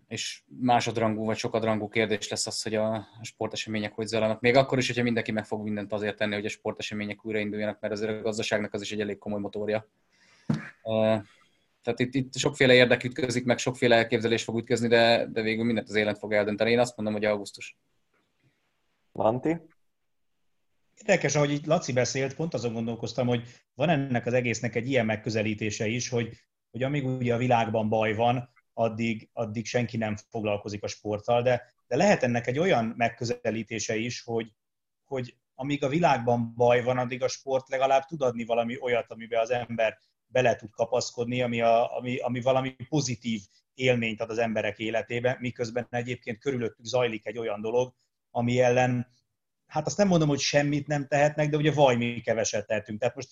És 0.08 0.44
másodrangú 0.60 1.26
vagy 1.26 1.38
sokadrangú 1.38 1.88
kérdés 1.88 2.30
lesz 2.30 2.48
az, 2.48 2.62
hogy 2.62 2.76
a 2.76 3.08
sportesemények 3.22 3.94
hogy 3.94 4.08
zajlanak. 4.08 4.42
Még 4.42 4.56
akkor 4.56 4.78
is, 4.78 4.88
hogyha 4.88 5.04
mindenki 5.04 5.32
meg 5.32 5.46
fog 5.46 5.64
mindent 5.64 5.94
azért 5.94 6.18
tenni, 6.18 6.34
hogy 6.34 6.46
a 6.46 6.50
sportesemények 6.50 7.26
újrainduljanak, 7.26 7.80
mert 7.80 7.94
azért 7.94 8.12
a 8.12 8.22
gazdaságnak 8.22 8.74
az 8.74 8.82
is 8.82 8.92
egy 8.92 9.02
elég 9.02 9.18
komoly 9.18 9.40
motorja. 9.40 9.88
Tehát 11.82 12.00
itt, 12.00 12.14
itt 12.14 12.36
sokféle 12.36 12.74
érdek 12.74 13.04
ütközik, 13.04 13.46
meg 13.46 13.58
sokféle 13.58 13.96
elképzelés 13.96 14.44
fog 14.44 14.58
ütközni, 14.58 14.88
de, 14.88 15.28
de 15.32 15.42
végül 15.42 15.66
mindent 15.66 15.90
az 15.90 15.96
élet 15.96 16.18
fog 16.18 16.34
eldönteni. 16.34 16.72
Én 16.72 16.80
azt 16.80 16.96
mondom, 16.98 17.16
hogy 17.16 17.26
augusztus. 17.26 17.78
Lanti? 19.12 19.58
Érdekes, 21.02 21.36
ahogy 21.36 21.52
itt 21.52 21.66
Laci 21.66 21.94
beszélt, 21.94 22.36
pont 22.36 22.54
azon 22.54 22.74
gondolkoztam, 22.74 23.28
hogy 23.28 23.44
van 23.74 23.90
ennek 23.90 24.26
az 24.26 24.34
egésznek 24.34 24.76
egy 24.76 24.90
ilyen 24.90 25.06
megközelítése 25.06 25.88
is, 25.88 26.10
hogy, 26.10 26.30
hogy 26.72 26.84
amíg 26.84 27.06
ugye 27.06 27.34
a 27.34 27.38
világban 27.38 27.90
baj 27.90 28.14
van, 28.14 28.50
addig, 28.74 29.30
addig 29.34 29.66
senki 29.66 29.98
nem 29.98 30.16
foglalkozik 30.30 30.84
a 30.84 30.88
sporttal, 30.88 31.42
de, 31.42 31.74
de 31.88 31.96
lehet 31.96 32.24
ennek 32.24 32.48
egy 32.48 32.60
olyan 32.60 32.94
megközelítése 32.98 33.96
is, 33.96 34.22
hogy, 34.24 34.52
hogy 35.06 35.36
amíg 35.56 35.84
a 35.84 35.88
világban 35.88 36.54
baj 36.56 36.84
van, 36.84 36.98
addig 36.98 37.24
a 37.24 37.28
sport 37.28 37.70
legalább 37.70 38.06
tud 38.06 38.22
adni 38.22 38.46
valami 38.46 38.78
olyat, 38.82 39.12
amiben 39.12 39.40
az 39.40 39.52
ember 39.52 39.98
bele 40.28 40.56
tud 40.56 40.72
kapaszkodni, 40.72 41.42
ami, 41.42 41.62
a, 41.62 41.98
ami, 41.98 42.18
ami 42.18 42.42
valami 42.42 42.76
pozitív 42.90 43.42
élményt 43.74 44.22
ad 44.22 44.30
az 44.30 44.38
emberek 44.38 44.80
életébe, 44.80 45.38
miközben 45.40 45.88
egyébként 45.90 46.40
körülöttük 46.40 46.86
zajlik 46.86 47.26
egy 47.26 47.38
olyan 47.38 47.62
dolog, 47.62 47.94
ami 48.30 48.60
ellen, 48.60 49.08
hát 49.72 49.86
azt 49.86 49.98
nem 49.98 50.08
mondom, 50.08 50.28
hogy 50.28 50.40
semmit 50.40 50.88
nem 50.88 51.08
tehetnek, 51.08 51.50
de 51.50 51.58
ugye 51.58 51.72
vaj, 51.72 51.96
mi 51.96 52.22
keveset 52.22 52.68
tehetünk. 52.68 53.00
Tehát 53.00 53.16
most 53.16 53.30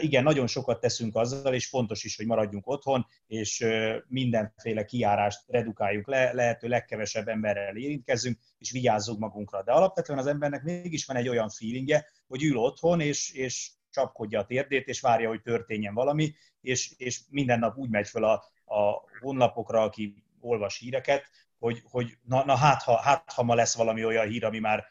igen, 0.00 0.22
nagyon 0.22 0.46
sokat 0.46 0.80
teszünk 0.80 1.16
azzal, 1.16 1.54
és 1.54 1.66
fontos 1.66 2.04
is, 2.04 2.16
hogy 2.16 2.26
maradjunk 2.26 2.66
otthon, 2.66 3.06
és 3.26 3.66
mindenféle 4.06 4.84
kiárást 4.84 5.40
redukáljuk 5.46 6.06
le, 6.06 6.32
lehető 6.32 6.68
legkevesebb 6.68 7.28
emberrel 7.28 7.76
érintkezzünk, 7.76 8.38
és 8.58 8.70
vigyázzunk 8.70 9.18
magunkra. 9.18 9.62
De 9.62 9.72
alapvetően 9.72 10.18
az 10.18 10.26
embernek 10.26 10.62
mégis 10.62 11.04
van 11.04 11.16
egy 11.16 11.28
olyan 11.28 11.48
feelingje, 11.48 12.06
hogy 12.26 12.42
ül 12.42 12.56
otthon, 12.56 13.00
és, 13.00 13.32
és 13.32 13.70
csapkodja 13.90 14.40
a 14.40 14.44
térdét, 14.44 14.86
és 14.86 15.00
várja, 15.00 15.28
hogy 15.28 15.42
történjen 15.42 15.94
valami, 15.94 16.34
és, 16.60 16.92
és 16.96 17.20
minden 17.30 17.58
nap 17.58 17.76
úgy 17.76 17.90
megy 17.90 18.08
fel 18.08 18.24
a, 18.24 18.32
a 18.74 19.02
honlapokra, 19.20 19.82
aki 19.82 20.24
olvas 20.40 20.78
híreket, 20.78 21.30
hogy, 21.58 21.82
hogy 21.84 22.18
na, 22.22 22.44
na 22.44 22.56
hát, 22.56 22.82
ha, 22.82 23.00
hát, 23.00 23.32
ha 23.32 23.42
ma 23.42 23.54
lesz 23.54 23.76
valami 23.76 24.04
olyan 24.04 24.28
hír, 24.28 24.44
ami 24.44 24.58
már, 24.58 24.84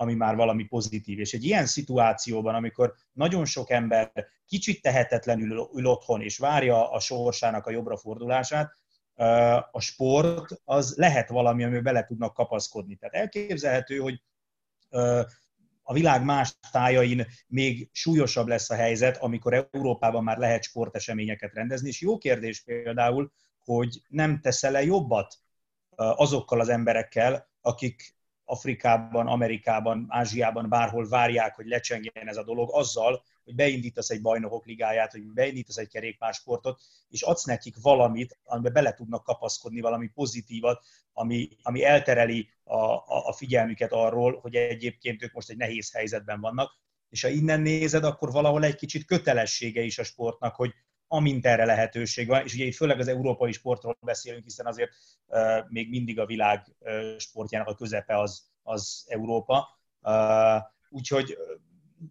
ami 0.00 0.14
már 0.14 0.36
valami 0.36 0.64
pozitív. 0.64 1.18
És 1.18 1.32
egy 1.32 1.44
ilyen 1.44 1.66
szituációban, 1.66 2.54
amikor 2.54 2.94
nagyon 3.12 3.44
sok 3.44 3.70
ember 3.70 4.12
kicsit 4.46 4.82
tehetetlenül 4.82 5.68
ül 5.74 5.86
otthon, 5.86 6.22
és 6.22 6.38
várja 6.38 6.90
a 6.90 7.00
sorsának 7.00 7.66
a 7.66 7.70
jobbra 7.70 7.96
fordulását, 7.96 8.76
a 9.70 9.80
sport 9.80 10.60
az 10.64 10.94
lehet 10.96 11.28
valami, 11.28 11.64
amiben 11.64 11.82
bele 11.82 12.04
tudnak 12.04 12.34
kapaszkodni. 12.34 12.96
Tehát 12.96 13.14
elképzelhető, 13.14 13.98
hogy 13.98 14.22
a 15.82 15.92
világ 15.92 16.24
más 16.24 16.54
tájain 16.72 17.26
még 17.46 17.88
súlyosabb 17.92 18.46
lesz 18.46 18.70
a 18.70 18.74
helyzet, 18.74 19.16
amikor 19.16 19.68
Európában 19.70 20.24
már 20.24 20.38
lehet 20.38 20.62
sporteseményeket 20.62 21.54
rendezni. 21.54 21.88
És 21.88 22.00
jó 22.00 22.18
kérdés 22.18 22.62
például, 22.62 23.32
hogy 23.64 24.02
nem 24.08 24.40
teszel-e 24.40 24.82
jobbat 24.82 25.34
azokkal 25.96 26.60
az 26.60 26.68
emberekkel, 26.68 27.48
akik 27.60 28.16
Afrikában, 28.50 29.26
Amerikában, 29.26 30.06
Ázsiában, 30.08 30.68
bárhol 30.68 31.08
várják, 31.08 31.54
hogy 31.54 31.66
lecsengjen 31.66 32.28
ez 32.28 32.36
a 32.36 32.44
dolog, 32.44 32.68
azzal, 32.72 33.22
hogy 33.44 33.54
beindítasz 33.54 34.10
egy 34.10 34.20
bajnokok 34.20 34.66
ligáját, 34.66 35.12
hogy 35.12 35.22
beindítasz 35.22 35.76
egy 35.76 35.88
kerékpársportot, 35.88 36.80
és 37.08 37.22
adsz 37.22 37.44
nekik 37.44 37.76
valamit, 37.82 38.38
amiben 38.44 38.72
bele 38.72 38.94
tudnak 38.94 39.24
kapaszkodni 39.24 39.80
valami 39.80 40.08
pozitívat, 40.08 40.84
ami, 41.12 41.48
ami 41.62 41.84
eltereli 41.84 42.48
a, 42.64 42.76
a, 42.76 43.26
a 43.26 43.32
figyelmüket 43.32 43.92
arról, 43.92 44.38
hogy 44.40 44.54
egyébként 44.54 45.22
ők 45.22 45.32
most 45.32 45.50
egy 45.50 45.56
nehéz 45.56 45.92
helyzetben 45.92 46.40
vannak. 46.40 46.70
És 47.08 47.22
ha 47.22 47.28
innen 47.28 47.60
nézed, 47.60 48.04
akkor 48.04 48.32
valahol 48.32 48.64
egy 48.64 48.76
kicsit 48.76 49.04
kötelessége 49.04 49.82
is 49.82 49.98
a 49.98 50.04
sportnak, 50.04 50.54
hogy 50.54 50.74
amint 51.08 51.46
erre 51.46 51.64
lehetőség 51.64 52.26
van, 52.26 52.44
és 52.44 52.54
ugye 52.54 52.64
itt 52.64 52.74
főleg 52.74 52.98
az 52.98 53.08
európai 53.08 53.52
sportról 53.52 53.98
beszélünk, 54.00 54.44
hiszen 54.44 54.66
azért 54.66 54.90
uh, 55.26 55.68
még 55.68 55.88
mindig 55.88 56.18
a 56.18 56.26
világ 56.26 56.66
uh, 56.78 57.18
sportjának 57.18 57.68
a 57.68 57.74
közepe 57.74 58.18
az, 58.18 58.50
az 58.62 59.04
Európa. 59.08 59.78
Uh, 60.02 60.62
úgyhogy 60.88 61.36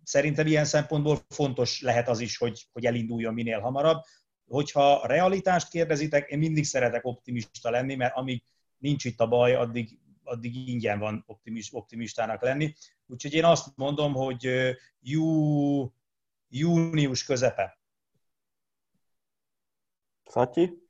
szerintem 0.03 0.47
ilyen 0.47 0.65
szempontból 0.65 1.19
fontos 1.29 1.81
lehet 1.81 2.07
az 2.07 2.19
is, 2.19 2.37
hogy, 2.37 2.67
hogy 2.71 2.85
elinduljon 2.85 3.33
minél 3.33 3.59
hamarabb. 3.59 4.01
Hogyha 4.47 5.07
realitást 5.07 5.69
kérdezitek, 5.69 6.29
én 6.29 6.37
mindig 6.37 6.65
szeretek 6.65 7.05
optimista 7.05 7.69
lenni, 7.69 7.95
mert 7.95 8.15
amíg 8.15 8.43
nincs 8.77 9.05
itt 9.05 9.19
a 9.19 9.27
baj, 9.27 9.55
addig, 9.55 9.99
addig 10.23 10.67
ingyen 10.67 10.99
van 10.99 11.23
optimist, 11.27 11.73
optimistának 11.73 12.41
lenni. 12.41 12.73
Úgyhogy 13.07 13.33
én 13.33 13.43
azt 13.43 13.67
mondom, 13.75 14.13
hogy 14.13 14.49
jú, 15.01 15.93
június 16.49 17.23
közepe. 17.23 17.79
Szatyi? 20.27 20.85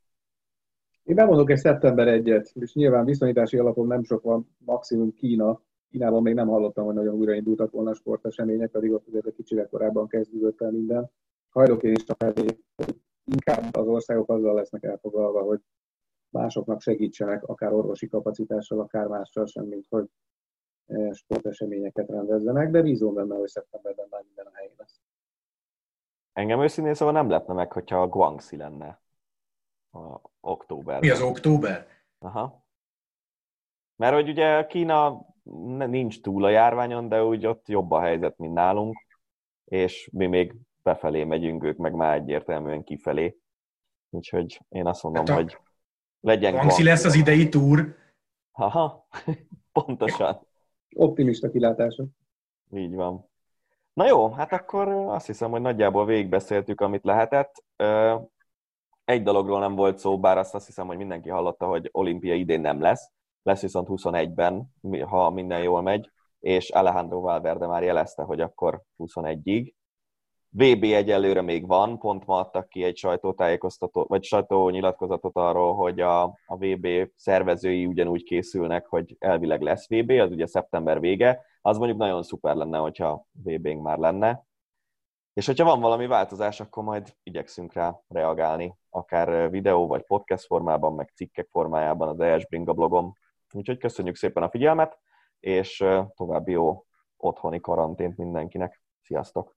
Én 1.03 1.15
bemondok 1.15 1.49
egy 1.49 1.57
szeptember 1.57 2.07
egyet, 2.07 2.51
és 2.53 2.73
nyilván 2.73 3.05
viszonyítási 3.05 3.57
alapon 3.57 3.87
nem 3.87 4.03
sok 4.03 4.23
van, 4.23 4.55
maximum 4.57 5.13
Kína, 5.13 5.61
Kínában 5.89 6.21
még 6.21 6.33
nem 6.33 6.47
hallottam, 6.47 6.85
hogy 6.85 6.93
nagyon 6.93 7.13
újraindultak 7.13 7.71
volna 7.71 7.89
a 7.89 7.93
sportesemények, 7.93 8.71
pedig 8.71 8.91
ott 8.91 9.07
azért 9.07 9.25
egy 9.25 9.33
kicsit 9.33 9.69
korábban 9.69 10.07
kezdődött 10.07 10.61
el 10.61 10.71
minden. 10.71 11.11
Hajlok 11.49 11.83
én 11.83 11.91
is 11.91 12.07
a 12.07 12.15
felé, 12.15 12.45
inkább 13.23 13.75
az 13.75 13.87
országok 13.87 14.29
azzal 14.29 14.53
lesznek 14.53 14.83
elfoglalva, 14.83 15.41
hogy 15.41 15.59
másoknak 16.29 16.81
segítsenek, 16.81 17.43
akár 17.43 17.73
orvosi 17.73 18.07
kapacitással, 18.07 18.79
akár 18.79 19.07
mással 19.07 19.45
sem, 19.45 19.65
mint 19.65 19.85
hogy 19.89 20.09
sporteseményeket 21.11 22.09
rendezzenek, 22.09 22.71
de 22.71 22.81
bízom 22.81 23.13
benne, 23.13 23.35
hogy 23.35 23.47
szeptemberben 23.47 24.07
már 24.09 24.23
minden 24.23 24.45
a 24.45 24.51
helyén 24.53 24.73
lesz. 24.77 25.01
Engem 26.33 26.61
őszintén 26.61 26.93
szóval 26.93 27.13
nem 27.13 27.29
lepne 27.29 27.53
meg, 27.53 27.71
hogyha 27.71 28.01
a 28.01 28.07
Guangxi 28.07 28.57
lenne 28.57 29.01
a 29.91 30.21
október. 30.39 30.99
Mi 30.99 31.09
az 31.09 31.21
október? 31.21 31.87
Aha. 32.19 32.65
Mert 33.95 34.13
hogy 34.13 34.29
ugye 34.29 34.65
Kína 34.65 35.25
nincs 35.87 36.21
túl 36.21 36.43
a 36.43 36.49
járványon, 36.49 37.07
de 37.07 37.23
úgy 37.23 37.45
ott 37.45 37.67
jobb 37.67 37.91
a 37.91 38.01
helyzet, 38.01 38.37
mint 38.37 38.53
nálunk, 38.53 39.05
és 39.65 40.09
mi 40.13 40.25
még 40.25 40.55
befelé 40.83 41.23
megyünk, 41.23 41.63
ők 41.63 41.77
meg 41.77 41.93
már 41.93 42.15
egyértelműen 42.15 42.83
kifelé. 42.83 43.37
Úgyhogy 44.09 44.59
én 44.69 44.87
azt 44.87 45.03
mondom, 45.03 45.25
hát 45.25 45.35
hogy 45.35 45.57
legyen 46.19 46.51
Guangxi 46.51 46.83
lesz 46.83 47.03
az 47.03 47.15
idei 47.15 47.49
túr. 47.49 47.95
Aha, 48.51 49.07
pontosan. 49.71 50.47
Optimista 50.95 51.49
kilátása. 51.49 52.05
Így 52.71 52.95
van. 52.95 53.29
Na 53.93 54.07
jó, 54.07 54.29
hát 54.29 54.51
akkor 54.51 54.87
azt 54.87 55.25
hiszem, 55.25 55.51
hogy 55.51 55.61
nagyjából 55.61 56.05
végigbeszéltük, 56.05 56.81
amit 56.81 57.03
lehetett. 57.03 57.63
Egy 59.07 59.23
dologról 59.23 59.59
nem 59.59 59.75
volt 59.75 59.97
szó, 59.97 60.19
bár 60.19 60.37
azt, 60.37 60.55
azt 60.55 60.65
hiszem, 60.65 60.87
hogy 60.87 60.97
mindenki 60.97 61.29
hallotta, 61.29 61.65
hogy 61.65 61.89
olimpia 61.91 62.33
idén 62.33 62.61
nem 62.61 62.81
lesz. 62.81 63.11
Lesz 63.43 63.61
viszont 63.61 63.87
21-ben, 63.91 64.73
ha 65.05 65.29
minden 65.29 65.61
jól 65.61 65.81
megy, 65.81 66.11
és 66.39 66.69
Alejandro 66.69 67.19
Valverde 67.19 67.67
már 67.67 67.83
jelezte, 67.83 68.23
hogy 68.23 68.41
akkor 68.41 68.81
21-ig. 68.97 69.73
VB 70.49 70.83
egyelőre 70.83 71.41
még 71.41 71.67
van, 71.67 71.97
pont 71.97 72.25
ma 72.25 72.37
adtak 72.37 72.69
ki 72.69 72.83
egy 72.83 72.97
sajtótájékoztató, 72.97 74.05
vagy 74.07 74.23
sajtónyilatkozatot 74.23 75.35
arról, 75.35 75.75
hogy 75.75 75.99
a, 75.99 76.23
a 76.23 76.57
VB 76.57 76.87
szervezői 77.15 77.85
ugyanúgy 77.85 78.23
készülnek, 78.23 78.85
hogy 78.85 79.15
elvileg 79.19 79.61
lesz 79.61 79.87
VB, 79.89 80.09
az 80.09 80.31
ugye 80.31 80.45
szeptember 80.45 80.99
vége, 80.99 81.45
az 81.61 81.77
mondjuk 81.77 81.99
nagyon 81.99 82.23
szuper 82.23 82.55
lenne, 82.55 82.77
hogyha 82.77 83.25
VB-nk 83.43 83.81
már 83.81 83.97
lenne. 83.97 84.46
És 85.37 85.45
hogyha 85.45 85.65
van 85.65 85.79
valami 85.79 86.07
változás, 86.07 86.59
akkor 86.59 86.83
majd 86.83 87.15
igyekszünk 87.23 87.73
rá 87.73 87.99
reagálni, 88.07 88.77
akár 88.89 89.49
videó 89.49 89.87
vagy 89.87 90.03
podcast 90.03 90.45
formában, 90.45 90.93
meg 90.93 91.11
cikkek 91.15 91.47
formájában 91.51 92.07
az 92.07 92.19
ES 92.19 92.47
Bringa 92.47 92.73
blogom. 92.73 93.13
Úgyhogy 93.53 93.77
köszönjük 93.77 94.15
szépen 94.15 94.43
a 94.43 94.49
figyelmet, 94.49 94.99
és 95.39 95.85
további 96.15 96.51
jó 96.51 96.85
otthoni 97.17 97.59
karantént 97.59 98.17
mindenkinek. 98.17 98.81
Sziasztok! 99.01 99.56